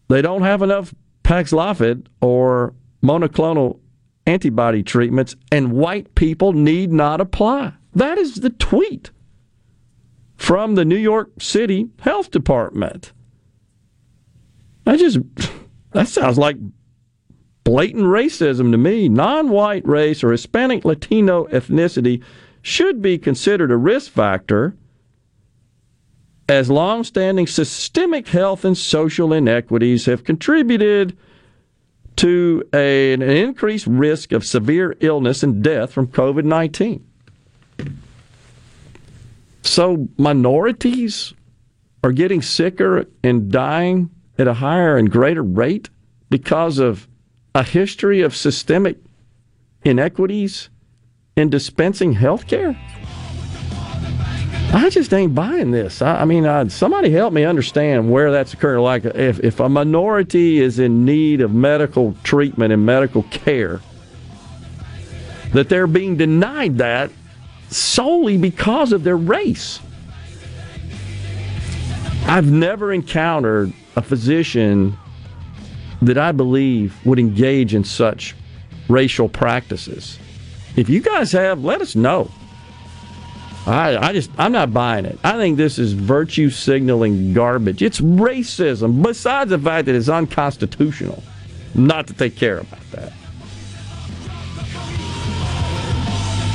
[0.09, 0.93] they don't have enough
[1.23, 3.79] Paxlovid or monoclonal
[4.25, 7.73] antibody treatments, and white people need not apply.
[7.93, 9.11] That is the tweet
[10.37, 13.11] from the New York City Health Department.
[14.85, 15.19] I just,
[15.91, 16.57] that sounds like
[17.63, 19.09] blatant racism to me.
[19.09, 22.23] Non white race or Hispanic Latino ethnicity
[22.61, 24.75] should be considered a risk factor
[26.49, 31.17] as long-standing systemic health and social inequities have contributed
[32.17, 37.05] to a, an increased risk of severe illness and death from COVID 19.
[39.61, 41.33] So, minorities
[42.03, 45.89] are getting sicker and dying at a higher and greater rate
[46.29, 47.07] because of
[47.53, 48.97] a history of systemic
[49.83, 50.69] inequities
[51.35, 52.77] in dispensing health care?
[54.75, 56.01] I just ain't buying this.
[56.01, 58.81] I, I mean, uh, somebody help me understand where that's occurring.
[58.81, 63.81] Like, if, if a minority is in need of medical treatment and medical care,
[65.51, 67.11] that they're being denied that
[67.69, 69.79] solely because of their race.
[72.25, 74.97] I've never encountered a physician
[76.01, 78.35] that I believe would engage in such
[78.89, 80.19] racial practices.
[80.75, 82.29] If you guys have, let us know.
[83.65, 85.17] I, I just, I'm not buying it.
[85.23, 87.81] I think this is virtue signaling garbage.
[87.81, 91.23] It's racism, besides the fact that it's unconstitutional
[91.73, 93.13] not to take care about that.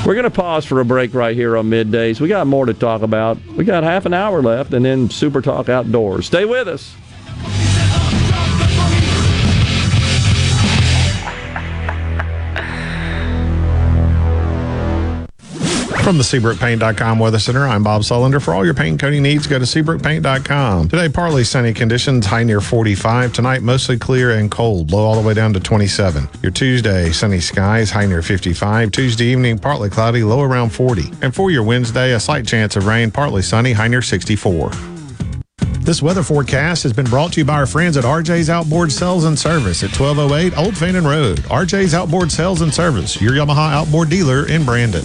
[0.06, 2.20] We're going to pause for a break right here on middays.
[2.20, 3.44] We got more to talk about.
[3.48, 6.26] We got half an hour left and then Super Talk Outdoors.
[6.26, 6.94] Stay with us.
[16.08, 18.40] From the SeabrookPaint.com Weather Center, I'm Bob Sullender.
[18.40, 20.88] For all your paint coating needs, go to SeabrookPaint.com.
[20.88, 23.34] Today, partly sunny conditions, high near 45.
[23.34, 26.26] Tonight, mostly clear and cold, low all the way down to 27.
[26.42, 28.90] Your Tuesday, sunny skies, high near 55.
[28.90, 31.12] Tuesday evening, partly cloudy, low around 40.
[31.20, 34.70] And for your Wednesday, a slight chance of rain, partly sunny, high near 64.
[35.80, 39.26] This weather forecast has been brought to you by our friends at RJ's Outboard Sales
[39.26, 41.40] and Service at 1208 Old Fannin Road.
[41.40, 45.04] RJ's Outboard Sales and Service, your Yamaha outboard dealer in Brandon.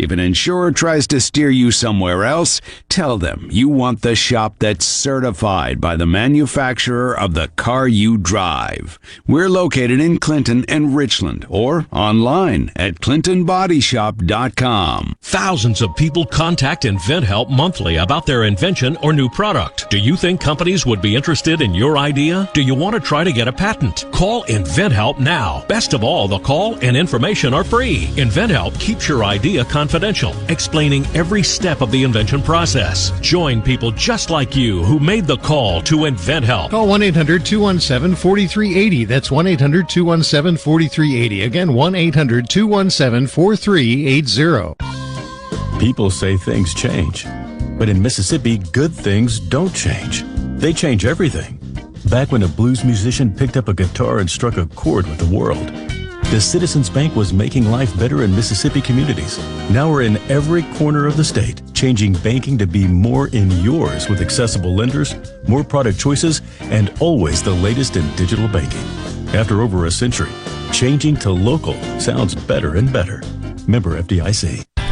[0.00, 4.54] If an insurer tries to steer you somewhere else, tell them you want the shop
[4.58, 8.98] that's certified by the manufacturer of the car you drive.
[9.26, 15.16] We're located in Clinton and Richland or online at clintonbodyshop.com.
[15.20, 19.90] Thousands of people contact InventHelp monthly about their invention or new product.
[19.90, 22.48] Do you think companies would be interested in your idea?
[22.54, 24.06] Do you want to try to get a patent?
[24.12, 25.62] Call InventHelp now.
[25.68, 28.06] Best of all, the call and information are free.
[28.16, 29.89] InventHelp keeps your idea confidential,
[30.48, 33.12] explaining every step of the invention process.
[33.20, 36.70] Join people just like you who made the call to invent InventHelp.
[36.70, 39.04] Call 1 800 217 4380.
[39.04, 41.42] That's 1 800 217 4380.
[41.42, 44.74] Again, 1 800 217 4380.
[45.78, 47.24] People say things change,
[47.78, 50.24] but in Mississippi, good things don't change.
[50.60, 51.58] They change everything.
[52.10, 55.34] Back when a blues musician picked up a guitar and struck a chord with the
[55.34, 55.70] world,
[56.30, 59.36] the Citizens Bank was making life better in Mississippi communities.
[59.68, 64.08] Now we're in every corner of the state, changing banking to be more in yours
[64.08, 65.16] with accessible lenders,
[65.48, 68.84] more product choices, and always the latest in digital banking.
[69.34, 70.30] After over a century,
[70.70, 73.22] changing to local sounds better and better.
[73.66, 74.79] Member FDIC.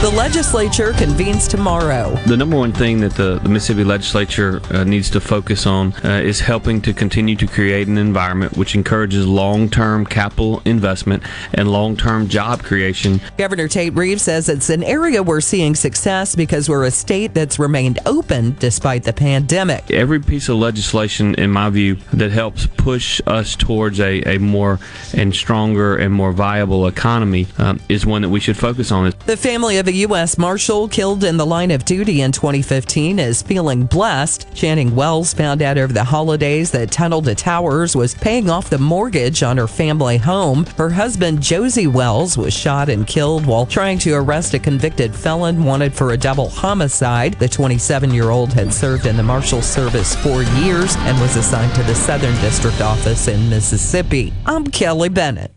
[0.00, 2.14] The legislature convenes tomorrow.
[2.24, 6.20] The number one thing that the, the Mississippi legislature uh, needs to focus on uh,
[6.22, 11.72] is helping to continue to create an environment which encourages long term capital investment and
[11.72, 13.20] long term job creation.
[13.38, 17.58] Governor Tate Reeves says it's an area we're seeing success because we're a state that's
[17.58, 19.90] remained open despite the pandemic.
[19.90, 24.78] Every piece of legislation, in my view, that helps push us towards a, a more
[25.12, 29.12] and stronger and more viable economy um, is one that we should focus on.
[29.26, 30.36] The family of a U.S.
[30.36, 34.46] Marshal killed in the line of duty in 2015 is feeling blessed.
[34.54, 38.76] Channing Wells found out over the holidays that Tunnel to Towers was paying off the
[38.76, 40.66] mortgage on her family home.
[40.76, 45.64] Her husband, Josie Wells, was shot and killed while trying to arrest a convicted felon
[45.64, 47.34] wanted for a double homicide.
[47.38, 51.74] The 27 year old had served in the Marshal Service for years and was assigned
[51.76, 54.34] to the Southern District Office in Mississippi.
[54.44, 55.54] I'm Kelly Bennett.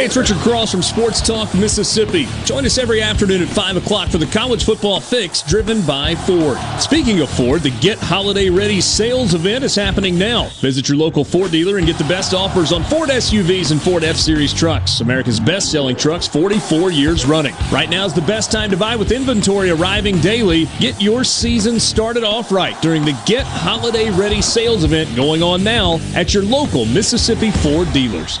[0.00, 2.26] Hey, it's Richard Cross from Sports Talk Mississippi.
[2.46, 6.56] Join us every afternoon at 5 o'clock for the College Football Fix driven by Ford.
[6.80, 10.48] Speaking of Ford, the Get Holiday Ready sales event is happening now.
[10.60, 14.02] Visit your local Ford dealer and get the best offers on Ford SUVs and Ford
[14.02, 17.54] F Series trucks, America's best selling trucks 44 years running.
[17.70, 20.64] Right now is the best time to buy with inventory arriving daily.
[20.78, 25.62] Get your season started off right during the Get Holiday Ready sales event going on
[25.62, 28.40] now at your local Mississippi Ford dealers.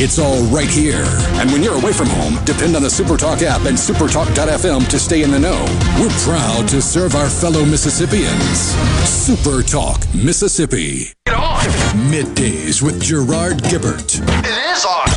[0.00, 1.02] It's all right here.
[1.40, 5.24] And when you're away from home, depend on the Supertalk app and supertalk.fm to stay
[5.24, 5.64] in the know.
[5.98, 8.76] We're proud to serve our fellow Mississippians.
[9.02, 11.08] Supertalk, Mississippi.
[11.26, 14.20] Middays with Gerard Gibert.
[14.44, 15.08] It is on.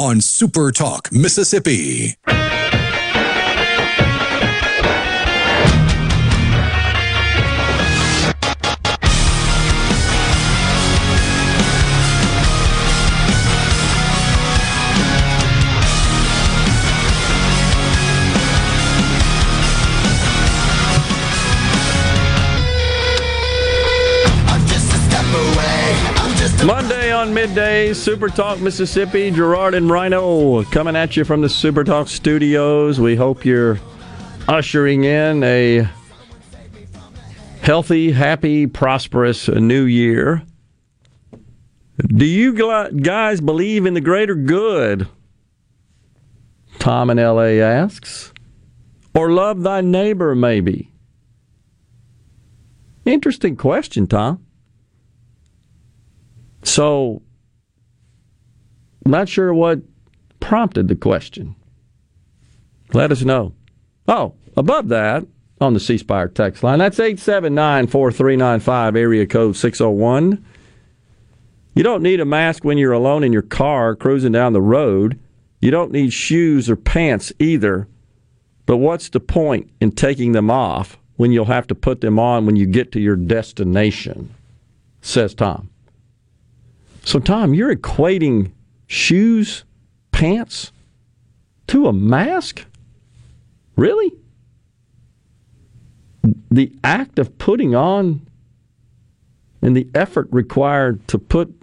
[0.00, 2.16] On Supertalk, Mississippi.
[27.34, 29.30] Midday, Super Talk Mississippi.
[29.30, 33.00] Gerard and Rhino coming at you from the Super Talk studios.
[33.00, 33.78] We hope you're
[34.48, 35.88] ushering in a
[37.62, 40.42] healthy, happy, prosperous new year.
[42.06, 42.54] Do you
[43.00, 45.06] guys believe in the greater good?
[46.78, 48.32] Tom in LA asks.
[49.14, 50.92] Or love thy neighbor, maybe?
[53.04, 54.44] Interesting question, Tom.
[56.70, 57.20] So,
[59.04, 59.80] not sure what
[60.38, 61.56] prompted the question.
[62.92, 63.54] Let us know.
[64.06, 65.26] Oh, above that,
[65.60, 70.44] on the C Spire text line, that's 879 4395, area code 601.
[71.74, 75.18] You don't need a mask when you're alone in your car cruising down the road.
[75.60, 77.88] You don't need shoes or pants either.
[78.66, 82.46] But what's the point in taking them off when you'll have to put them on
[82.46, 84.32] when you get to your destination?
[85.00, 85.68] Says Tom.
[87.04, 88.52] So, Tom, you're equating
[88.86, 89.64] shoes,
[90.12, 90.72] pants
[91.68, 92.64] to a mask?
[93.76, 94.12] Really?
[96.50, 98.26] The act of putting on
[99.62, 101.54] and the effort required to put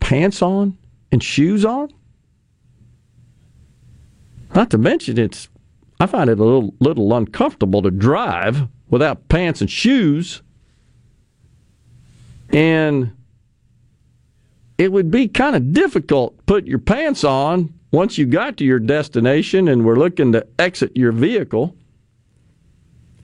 [0.00, 0.76] pants on
[1.10, 1.92] and shoes on?
[4.54, 5.48] Not to mention, it's
[5.98, 10.42] I find it a little, little uncomfortable to drive without pants and shoes.
[12.50, 13.15] And
[14.78, 18.64] it would be kind of difficult to put your pants on once you got to
[18.64, 21.74] your destination and were looking to exit your vehicle.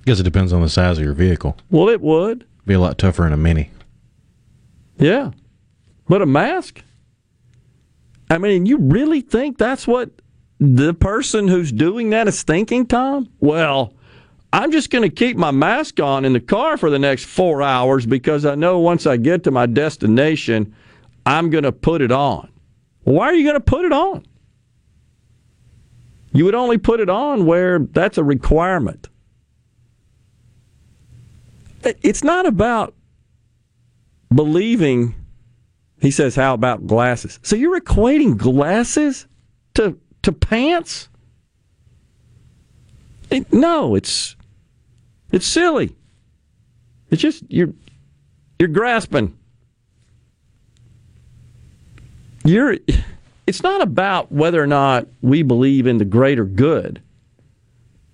[0.06, 1.56] Guess it depends on the size of your vehicle.
[1.70, 2.46] Well, it would.
[2.66, 3.70] Be a lot tougher in a mini.
[4.98, 5.32] Yeah.
[6.08, 6.82] But a mask?
[8.30, 10.10] I mean, you really think that's what
[10.58, 13.28] the person who's doing that is thinking, Tom?
[13.40, 13.94] Well,
[14.52, 17.62] I'm just going to keep my mask on in the car for the next four
[17.62, 20.74] hours because I know once I get to my destination,
[21.24, 22.50] I'm going to put it on.
[23.04, 24.24] Why are you going to put it on?
[26.32, 29.08] You would only put it on where that's a requirement.
[31.84, 32.94] It's not about
[34.34, 35.14] believing.
[36.00, 39.26] He says, "How about glasses?" So you're equating glasses
[39.74, 41.08] to to pants?
[43.30, 44.36] It- no, it's
[45.32, 45.96] it's silly.
[47.10, 47.72] It's just you're
[48.58, 49.36] you're grasping.
[52.44, 52.76] You're
[53.46, 57.02] it's not about whether or not we believe in the greater good.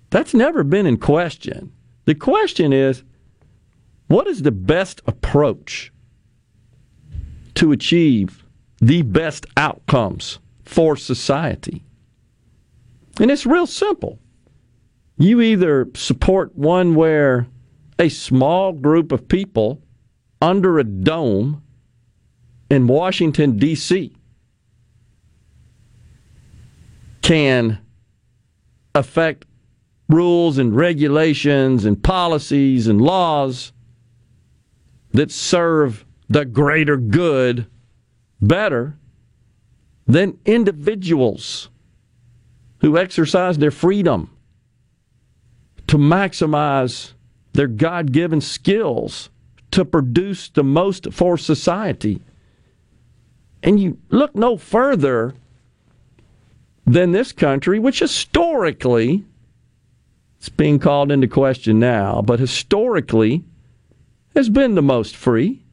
[0.09, 1.71] That's never been in question.
[2.05, 3.03] The question is
[4.07, 5.91] what is the best approach
[7.55, 8.43] to achieve
[8.79, 11.83] the best outcomes for society?
[13.19, 14.19] And it's real simple.
[15.17, 17.47] You either support one where
[17.99, 19.81] a small group of people
[20.41, 21.61] under a dome
[22.69, 24.15] in Washington, D.C.
[27.29, 27.77] can
[28.95, 29.45] affect
[30.07, 33.71] rules and regulations and policies and laws
[35.11, 37.67] that serve the greater good
[38.41, 38.97] better
[40.07, 41.69] than individuals
[42.81, 44.35] who exercise their freedom
[45.85, 47.13] to maximize
[47.53, 49.29] their God given skills
[49.69, 52.23] to produce the most for society.
[53.61, 55.35] And you look no further
[56.93, 59.23] than this country, which historically,
[60.39, 63.43] it's being called into question now, but historically
[64.35, 65.63] has been the most free,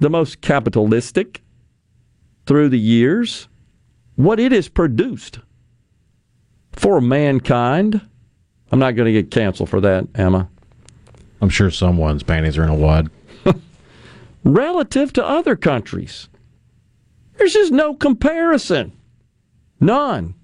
[0.00, 1.42] the most capitalistic
[2.46, 3.48] through the years.
[4.16, 5.38] What it has produced
[6.72, 8.00] for mankind.
[8.72, 10.48] I'm not going to get canceled for that, Emma.
[11.40, 13.10] I'm sure someone's panties are in a wad.
[14.44, 16.28] Relative to other countries,
[17.36, 18.92] there's just no comparison.
[19.82, 20.34] None.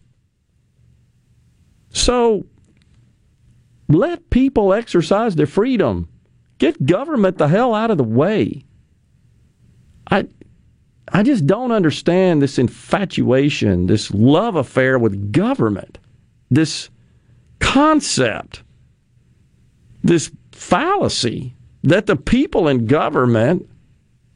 [1.91, 2.45] So
[3.89, 6.09] let people exercise their freedom.
[6.59, 8.65] Get government the hell out of the way.
[10.11, 10.27] I
[11.13, 15.99] I just don't understand this infatuation, this love affair with government,
[16.51, 16.91] this
[17.61, 18.65] concept,
[20.03, 21.55] this fallacy
[21.85, 23.71] that the people in government,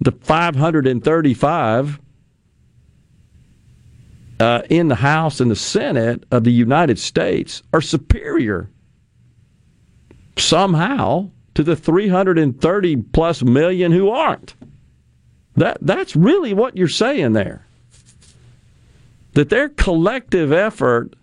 [0.00, 1.98] the 535
[4.42, 8.68] uh, in the House and the Senate of the United States, are superior
[10.36, 14.54] somehow to the 330 plus million who aren't.
[15.54, 17.64] That that's really what you're saying there.
[19.34, 21.14] That their collective effort,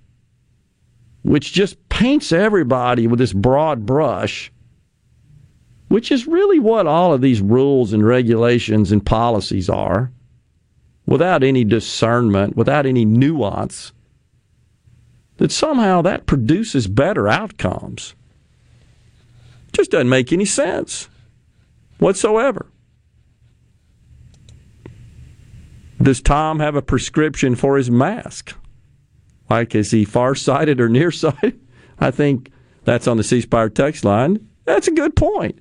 [1.24, 4.50] which just paints everybody with this broad brush,
[5.90, 10.10] which is really what all of these rules and regulations and policies are,
[11.10, 13.92] without any discernment, without any nuance,
[15.38, 18.14] that somehow that produces better outcomes.
[19.74, 21.10] Just doesn't make any sense
[21.98, 22.68] whatsoever.
[26.00, 28.56] Does Tom have a prescription for his mask?
[29.50, 31.60] Like, is he farsighted or nearsighted?
[32.00, 32.52] I think
[32.84, 34.48] that's on the C Spire text line.
[34.66, 35.58] That's a good point.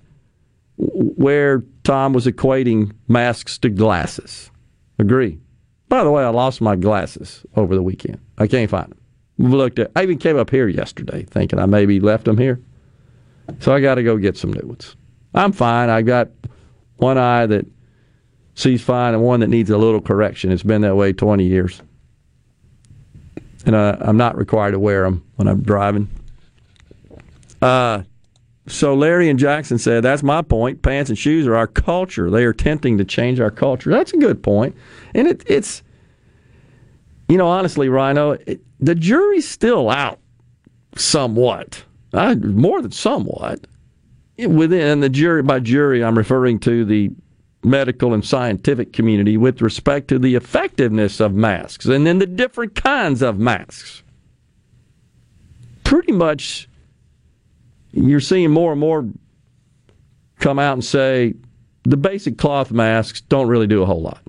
[0.76, 4.50] Where Tom was equating masks to glasses.
[4.98, 5.38] Agree.
[5.88, 8.20] By the way, I lost my glasses over the weekend.
[8.36, 8.98] I can't find them.
[9.38, 9.90] Looked at.
[9.94, 12.60] I even came up here yesterday thinking I maybe left them here.
[13.60, 14.96] So I got to go get some new ones.
[15.34, 15.88] I'm fine.
[15.88, 16.28] I got
[16.96, 17.66] one eye that
[18.54, 20.50] sees fine and one that needs a little correction.
[20.50, 21.80] It's been that way 20 years.
[23.64, 26.08] And uh, I'm not required to wear them when I'm driving.
[27.62, 28.02] Uh,
[28.68, 30.82] so Larry and Jackson said, that's my point.
[30.82, 32.30] Pants and shoes are our culture.
[32.30, 33.90] They are tempting to change our culture.
[33.90, 34.76] That's a good point.
[35.14, 35.82] And it, it's,
[37.28, 40.18] you know, honestly, Rhino, it, the jury's still out
[40.96, 43.66] somewhat, uh, more than somewhat.
[44.38, 47.10] Within the jury, by jury, I'm referring to the
[47.64, 52.74] medical and scientific community with respect to the effectiveness of masks and then the different
[52.76, 54.02] kinds of masks.
[55.82, 56.68] Pretty much,
[57.92, 59.08] you're seeing more and more
[60.38, 61.34] come out and say
[61.84, 64.22] the basic cloth masks don't really do a whole lot.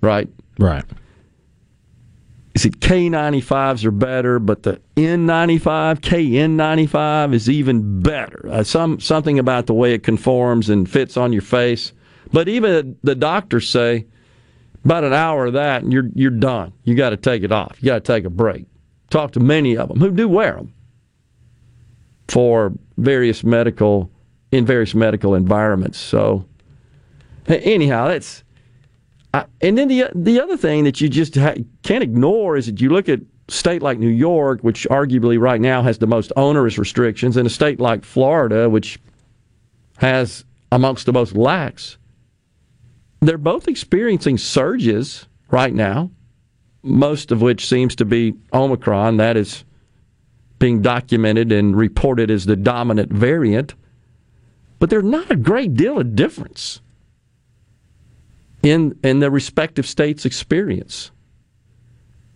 [0.00, 0.28] right?
[0.58, 0.84] Right.
[2.54, 8.48] Is it K95s are better, but the N95, KN95 is even better.
[8.50, 11.92] Uh, some something about the way it conforms and fits on your face.
[12.32, 14.06] But even the doctors say
[14.86, 16.72] about an hour of that and you're you're done.
[16.84, 17.76] You got to take it off.
[17.80, 18.64] You got to take a break.
[19.10, 20.72] Talk to many of them who do wear them
[22.28, 24.10] for various medical
[24.52, 25.98] in various medical environments.
[25.98, 26.44] So
[27.48, 28.44] anyhow, that's
[29.34, 32.80] I, and then the the other thing that you just ha- can't ignore is that
[32.80, 36.78] you look at state like New York, which arguably right now has the most onerous
[36.78, 38.98] restrictions, and a state like Florida, which
[39.98, 41.98] has amongst the most lax.
[43.20, 46.10] They're both experiencing surges right now,
[46.82, 49.16] most of which seems to be Omicron.
[49.16, 49.64] That is
[50.58, 53.74] being documented and reported as the dominant variant.
[54.78, 56.80] But there's not a great deal of difference
[58.62, 61.10] in in the respective states' experience.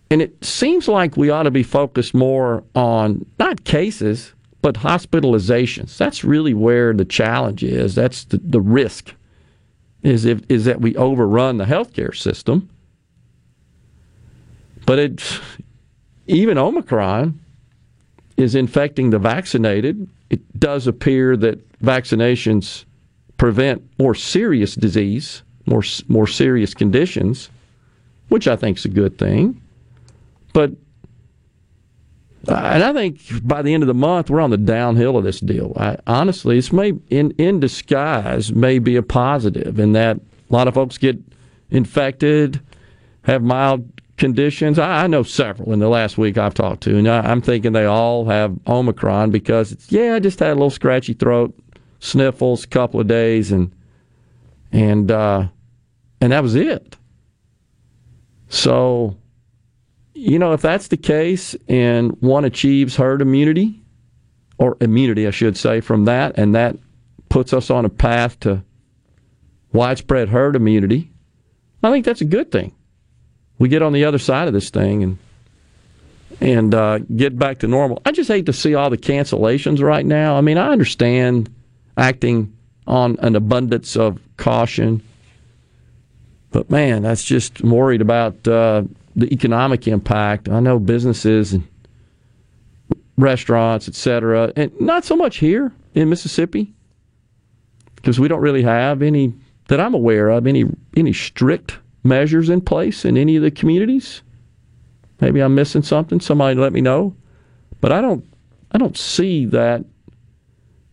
[0.09, 5.97] And it seems like we ought to be focused more on not cases, but hospitalizations.
[5.97, 7.95] That's really where the challenge is.
[7.95, 9.15] That's the, the risk
[10.03, 12.69] is if is that we overrun the healthcare system.
[14.85, 15.39] But it
[16.27, 17.39] even Omicron
[18.41, 20.09] is infecting the vaccinated.
[20.29, 22.85] It does appear that vaccinations
[23.37, 27.49] prevent more serious disease more more serious conditions,
[28.29, 29.61] which I think is a good thing.
[30.53, 30.71] But
[32.47, 35.39] and I think by the end of the month we're on the downhill of this
[35.39, 35.73] deal.
[35.77, 40.67] I, honestly, this may in in disguise may be a positive in that a lot
[40.67, 41.17] of folks get
[41.69, 42.59] infected,
[43.23, 43.89] have mild
[44.21, 44.77] conditions.
[44.77, 47.73] I, I know several in the last week I've talked to, and I, I'm thinking
[47.73, 51.57] they all have Omicron because it's yeah, I just had a little scratchy throat,
[51.99, 53.73] sniffles, a couple of days, and
[54.71, 55.47] and uh,
[56.21, 56.95] and that was it.
[58.47, 59.17] So,
[60.13, 63.81] you know, if that's the case, and one achieves herd immunity,
[64.59, 66.77] or immunity, I should say, from that, and that
[67.29, 68.63] puts us on a path to
[69.73, 71.11] widespread herd immunity,
[71.81, 72.75] I think that's a good thing.
[73.61, 75.17] We get on the other side of this thing and
[76.41, 78.01] and uh, get back to normal.
[78.03, 80.35] I just hate to see all the cancellations right now.
[80.35, 81.47] I mean, I understand
[81.95, 82.51] acting
[82.87, 85.03] on an abundance of caution.
[86.49, 88.81] But man, that's just worried about uh,
[89.15, 90.49] the economic impact.
[90.49, 91.67] I know businesses and
[93.15, 96.73] restaurants, et cetera, and not so much here in Mississippi
[97.95, 99.35] because we don't really have any
[99.67, 100.65] that I'm aware of any
[100.97, 104.21] any strict measures in place in any of the communities.
[105.19, 106.19] Maybe I'm missing something.
[106.19, 107.15] Somebody let me know.
[107.79, 108.25] But I don't
[108.71, 109.83] I don't see that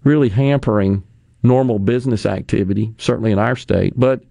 [0.04, 1.02] really hampering
[1.42, 3.92] normal business activity, certainly in our state.
[3.96, 4.22] But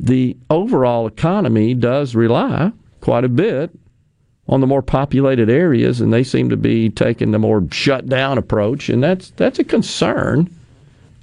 [0.00, 3.70] the overall economy does rely quite a bit
[4.48, 8.38] on the more populated areas, and they seem to be taking the more shut down
[8.38, 10.50] approach, and that's that's a concern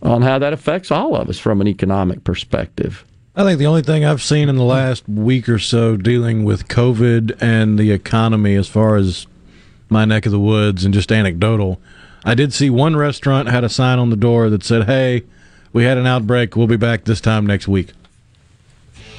[0.01, 3.05] on how that affects all of us from an economic perspective.
[3.40, 6.68] I think the only thing I've seen in the last week or so dealing with
[6.68, 9.28] COVID and the economy, as far as
[9.88, 11.80] my neck of the woods and just anecdotal,
[12.26, 15.24] I did see one restaurant had a sign on the door that said, "Hey,
[15.72, 16.57] we had an outbreak.
[16.57, 17.91] We'll be back this time next week."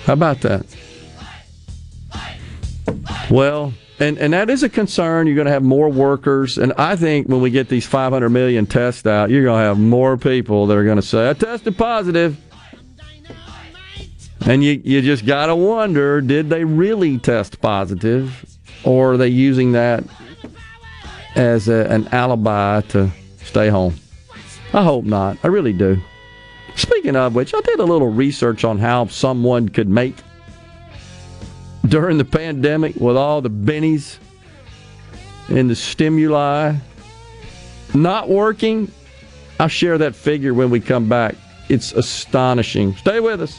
[0.04, 0.66] How about that?
[3.30, 5.28] Well, and, and that is a concern.
[5.28, 6.58] You're going to have more workers.
[6.58, 9.78] And I think when we get these 500 million tests out, you're going to have
[9.78, 12.36] more people that are going to say, I tested positive.
[14.46, 18.46] And you, you just got to wonder did they really test positive?
[18.84, 20.04] Or are they using that
[21.34, 23.10] as a, an alibi to
[23.44, 23.94] stay home?
[24.72, 25.36] I hope not.
[25.42, 26.00] I really do.
[26.76, 30.14] Speaking of which, I did a little research on how someone could make
[31.86, 34.18] during the pandemic with all the bennies
[35.48, 36.74] and the stimuli
[37.94, 38.90] not working.
[39.58, 41.34] I'll share that figure when we come back.
[41.68, 42.94] It's astonishing.
[42.96, 43.58] Stay with us.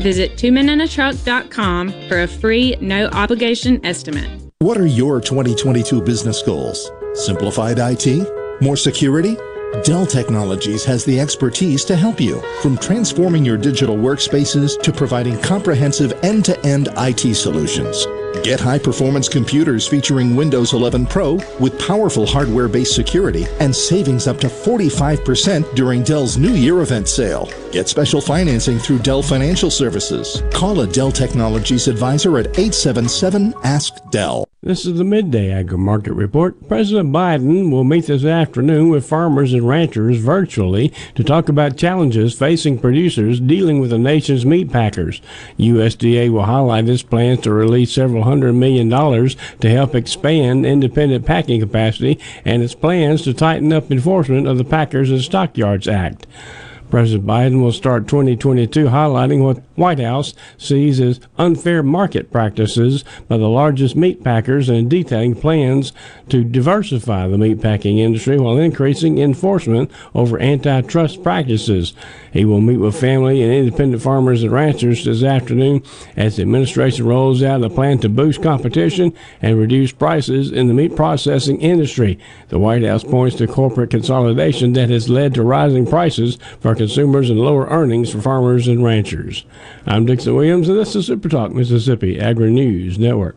[0.00, 4.30] Visit twomenandatruck.com for a free, no obligation estimate.
[4.60, 6.90] What are your 2022 business goals?
[7.14, 8.26] Simplified IT?
[8.60, 9.36] More security?
[9.84, 15.40] Dell Technologies has the expertise to help you, from transforming your digital workspaces to providing
[15.40, 18.06] comprehensive end to end IT solutions.
[18.42, 24.26] Get high performance computers featuring Windows 11 Pro with powerful hardware based security and savings
[24.26, 27.48] up to 45% during Dell's New Year event sale.
[27.72, 30.42] Get special financing through Dell Financial Services.
[30.52, 34.46] Call a Dell Technologies advisor at 877 Ask Dell.
[34.62, 36.66] This is the midday agri market report.
[36.66, 42.32] President Biden will meet this afternoon with farmers and ranchers virtually to talk about challenges
[42.36, 45.20] facing producers dealing with the nation's meat packers.
[45.58, 51.26] USDA will highlight its plans to release several hundred million dollars to help expand independent
[51.26, 56.26] packing capacity and its plans to tighten up enforcement of the Packers and Stockyards Act.
[56.90, 63.36] President Biden will start 2022 highlighting what White House sees as unfair market practices by
[63.36, 65.92] the largest meat packers and detailing plans
[66.28, 71.92] to diversify the meat packing industry while increasing enforcement over antitrust practices.
[72.32, 75.82] He will meet with family and independent farmers and ranchers this afternoon
[76.16, 80.74] as the administration rolls out a plan to boost competition and reduce prices in the
[80.74, 82.18] meat processing industry.
[82.48, 87.30] The White House points to corporate consolidation that has led to rising prices for consumers
[87.30, 89.44] and lower earnings for farmers and ranchers.
[89.86, 93.36] I'm Dixon Williams, and this is Super Talk Mississippi Agri News Network.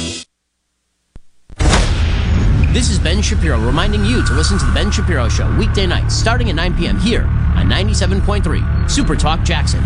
[2.73, 6.15] This is Ben Shapiro reminding you to listen to The Ben Shapiro Show weekday nights
[6.15, 6.97] starting at 9 p.m.
[6.97, 9.83] here on 97.3 Super Talk Jackson.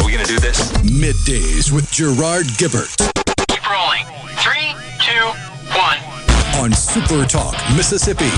[0.00, 0.72] Are we going to do this?
[0.78, 2.96] Middays with Gerard Gibert
[3.48, 4.06] Keep rolling.
[4.38, 5.26] Three, two,
[5.76, 5.98] one.
[6.56, 8.30] on Super Talk, Mississippi.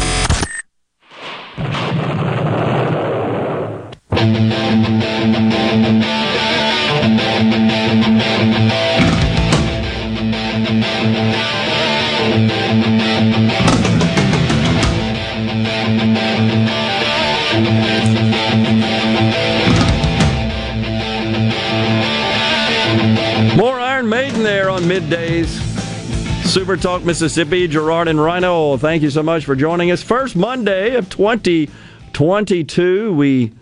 [26.51, 28.77] Super Talk Mississippi, Gerard and Rhino.
[28.77, 30.02] Thank you so much for joining us.
[30.02, 33.14] First Monday of 2022.
[33.14, 33.52] We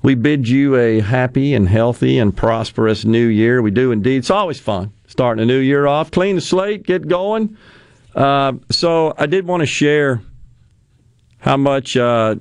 [0.00, 3.60] we bid you a happy and healthy and prosperous new year.
[3.62, 4.18] We do indeed.
[4.18, 6.12] It's always fun starting a new year off.
[6.12, 7.56] Clean the slate, get going.
[8.14, 10.22] Uh, so I did want to share
[11.38, 12.36] how much uh,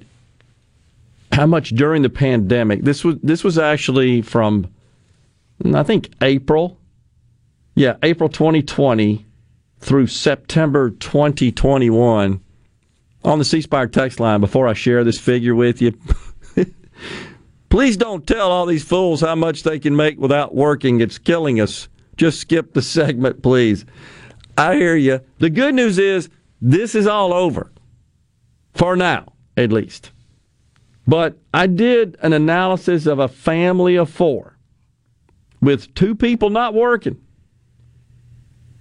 [1.31, 2.83] how much during the pandemic.
[2.83, 4.71] This was this was actually from
[5.73, 6.77] I think April.
[7.75, 9.25] Yeah, April 2020
[9.79, 12.39] through September 2021
[13.23, 15.97] on the C Spire text line before I share this figure with you.
[17.69, 21.01] Please don't tell all these fools how much they can make without working.
[21.01, 21.89] It's killing us.
[22.15, 23.85] just skip the segment, please.
[24.55, 25.21] I hear you.
[25.39, 26.29] The good news is
[26.61, 27.71] this is all over
[28.75, 30.11] for now, at least.
[31.07, 34.55] But I did an analysis of a family of four
[35.59, 37.19] with two people not working.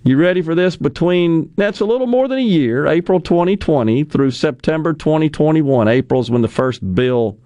[0.05, 0.77] You ready for this?
[0.77, 5.87] Between that's a little more than a year, April 2020 through September 2021.
[5.87, 7.39] April's when the first bill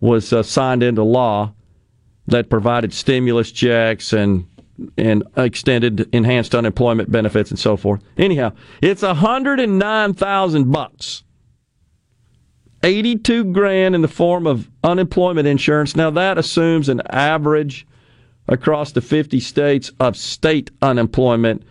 [0.00, 1.52] was uh, signed into law
[2.28, 4.46] that provided stimulus checks and
[4.96, 8.02] and extended enhanced unemployment benefits and so forth.
[8.16, 11.22] Anyhow, it's 109,000 bucks.
[12.82, 15.94] 82 grand in the form of unemployment insurance.
[15.94, 17.86] Now that assumes an average
[18.48, 21.62] across the 50 states of state unemployment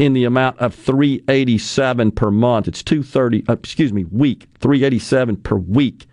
[0.00, 2.66] in the amount of 387 per month.
[2.66, 6.06] It's 230 uh, excuse me, week, 387 per week.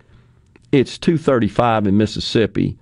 [0.70, 2.76] It's 235 in Mississippi.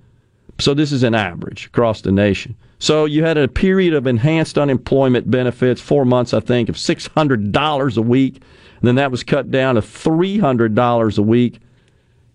[0.58, 2.56] So this is an average across the nation.
[2.80, 7.96] So you had a period of enhanced unemployment benefits, 4 months I think of $600
[7.96, 8.42] a week.
[8.80, 11.60] And then that was cut down to $300 a week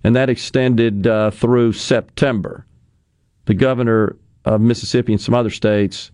[0.05, 2.65] and that extended uh, through September.
[3.45, 4.15] The governor
[4.45, 6.09] of Mississippi and some other states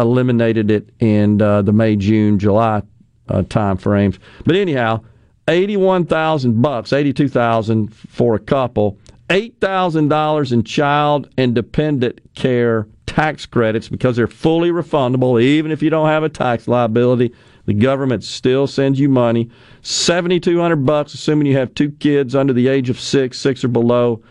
[0.00, 2.82] eliminated it in uh, the May, June, July
[3.28, 4.18] uh, time frames.
[4.44, 5.02] But anyhow,
[5.48, 8.98] eighty-one thousand bucks, eighty-two thousand for a couple,
[9.30, 15.72] eight thousand dollars in child and dependent care tax credits because they're fully refundable, even
[15.72, 17.34] if you don't have a tax liability.
[17.66, 19.50] The government still sends you money.
[19.82, 23.68] Seventy-two hundred bucks, assuming you have two kids under the age of six, six or
[23.68, 24.22] below,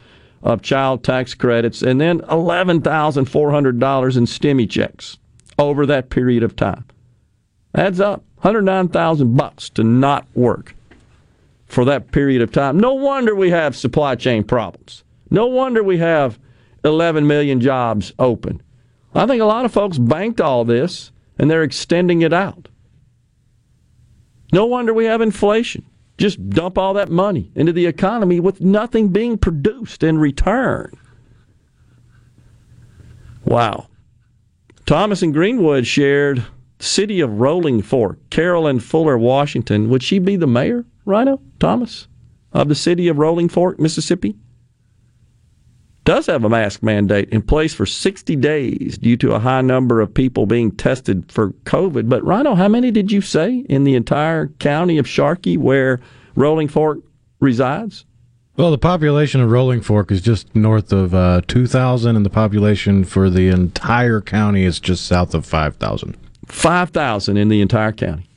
[0.43, 5.17] of child tax credits, and then eleven thousand four hundred dollars in stimmy checks
[5.59, 6.85] over that period of time.
[7.75, 8.23] Adds up.
[8.41, 10.73] 109,000 bucks to not work
[11.65, 12.79] for that period of time.
[12.79, 15.03] No wonder we have supply chain problems.
[15.29, 16.39] No wonder we have
[16.83, 18.61] 11 million jobs open.
[19.13, 22.69] I think a lot of folks banked all this and they're extending it out.
[24.51, 25.85] No wonder we have inflation.
[26.17, 30.97] Just dump all that money into the economy with nothing being produced in return.
[33.45, 33.87] Wow.
[34.89, 36.43] Thomas and Greenwood shared
[36.79, 39.87] city of Rolling Fork, Carolyn Fuller, Washington.
[39.87, 42.07] Would she be the mayor, Rhino Thomas,
[42.53, 44.35] of the city of Rolling Fork, Mississippi?
[46.05, 50.01] Does have a mask mandate in place for 60 days due to a high number
[50.01, 52.09] of people being tested for COVID.
[52.09, 55.99] But Rhino, how many did you say in the entire county of Sharkey where
[56.33, 56.97] Rolling Fork
[57.39, 58.05] resides?
[58.59, 63.05] Well, the population of Rolling Fork is just north of uh, 2,000, and the population
[63.05, 66.17] for the entire county is just south of 5,000.
[66.45, 68.27] 5,000 in the entire county.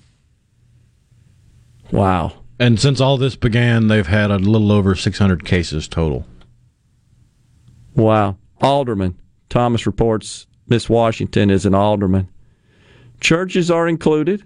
[1.90, 2.35] Wow.
[2.61, 6.24] And since all this began, they've had a little over 600 cases total.
[7.97, 8.36] Wow.
[8.61, 9.19] Alderman.
[9.49, 12.28] Thomas reports Miss Washington is an alderman.
[13.20, 14.44] Churches are included.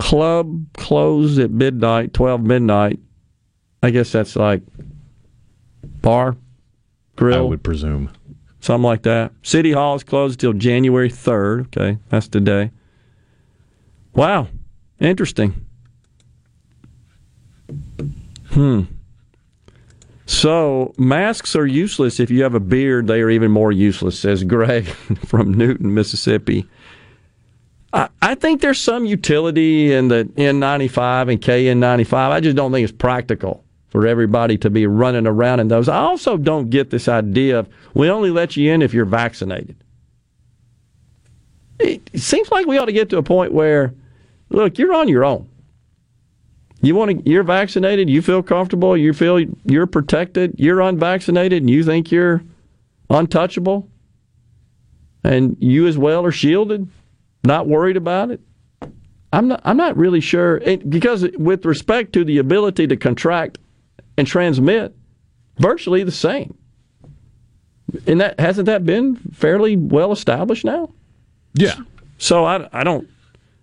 [0.00, 2.98] Club closed at midnight, 12 midnight.
[3.82, 4.62] I guess that's like
[5.82, 6.36] bar,
[7.16, 7.38] grill.
[7.38, 8.10] I would presume.
[8.60, 9.32] Something like that.
[9.42, 11.66] City Hall is closed until January 3rd.
[11.66, 12.70] Okay, that's today.
[14.14, 14.48] Wow.
[15.00, 15.66] Interesting.
[18.50, 18.82] Hmm.
[20.26, 23.08] So, masks are useless if you have a beard.
[23.08, 24.84] They are even more useless, says Greg
[25.26, 26.68] from Newton, Mississippi.
[27.92, 32.14] I, I think there's some utility in the N95 and KN95.
[32.14, 33.61] I just don't think it's practical
[33.92, 35.86] for everybody to be running around in those.
[35.86, 39.76] I also don't get this idea of we only let you in if you're vaccinated.
[41.78, 43.92] It seems like we ought to get to a point where,
[44.48, 45.46] look, you're on your own.
[46.80, 51.68] You want to, you're vaccinated, you feel comfortable, you feel you're protected, you're unvaccinated, and
[51.68, 52.42] you think you're
[53.10, 53.90] untouchable,
[55.22, 56.88] and you as well are shielded,
[57.44, 58.40] not worried about it.
[59.34, 59.60] I'm not.
[59.64, 63.58] I'm not really sure because with respect to the ability to contract
[64.16, 64.94] and transmit,
[65.58, 66.56] virtually the same.
[68.06, 70.92] And that hasn't that been fairly well established now?
[71.54, 71.76] Yeah.
[72.18, 73.08] So I, I don't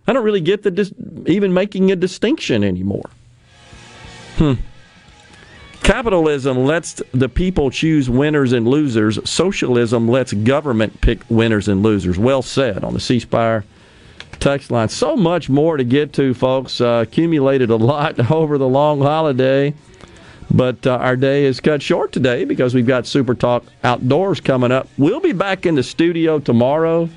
[0.08, 0.94] I don't really get the dis-
[1.26, 3.10] even making a distinction anymore.
[4.38, 4.54] Hmm.
[5.82, 9.18] Capitalism lets the people choose winners and losers.
[9.28, 12.20] Socialism lets government pick winners and losers.
[12.20, 13.64] Well said on the C Spire
[14.40, 14.90] text line.
[14.90, 16.80] So much more to get to, folks.
[16.80, 19.74] Uh, accumulated a lot over the long holiday.
[20.52, 24.72] But uh, our day is cut short today because we've got Super Talk Outdoors coming
[24.72, 24.88] up.
[24.98, 27.10] We'll be back in the studio tomorrow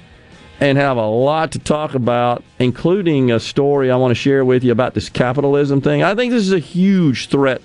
[0.61, 4.63] and have a lot to talk about, including a story I want to share with
[4.63, 6.03] you about this capitalism thing.
[6.03, 7.63] I think this is a huge threat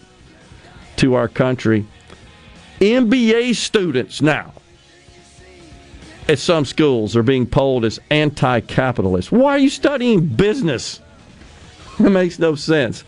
[0.98, 1.86] to our country.
[2.80, 4.54] MBA students now
[6.28, 9.32] at some schools are being polled as anti capitalist.
[9.32, 11.02] Why are you studying business?
[12.00, 13.04] It makes no sense.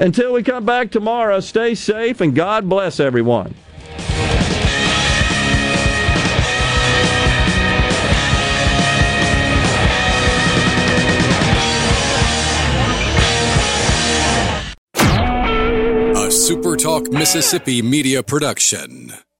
[0.00, 3.54] Until we come back tomorrow, stay safe and God bless everyone.
[14.94, 19.14] A SuperTalk Mississippi media production.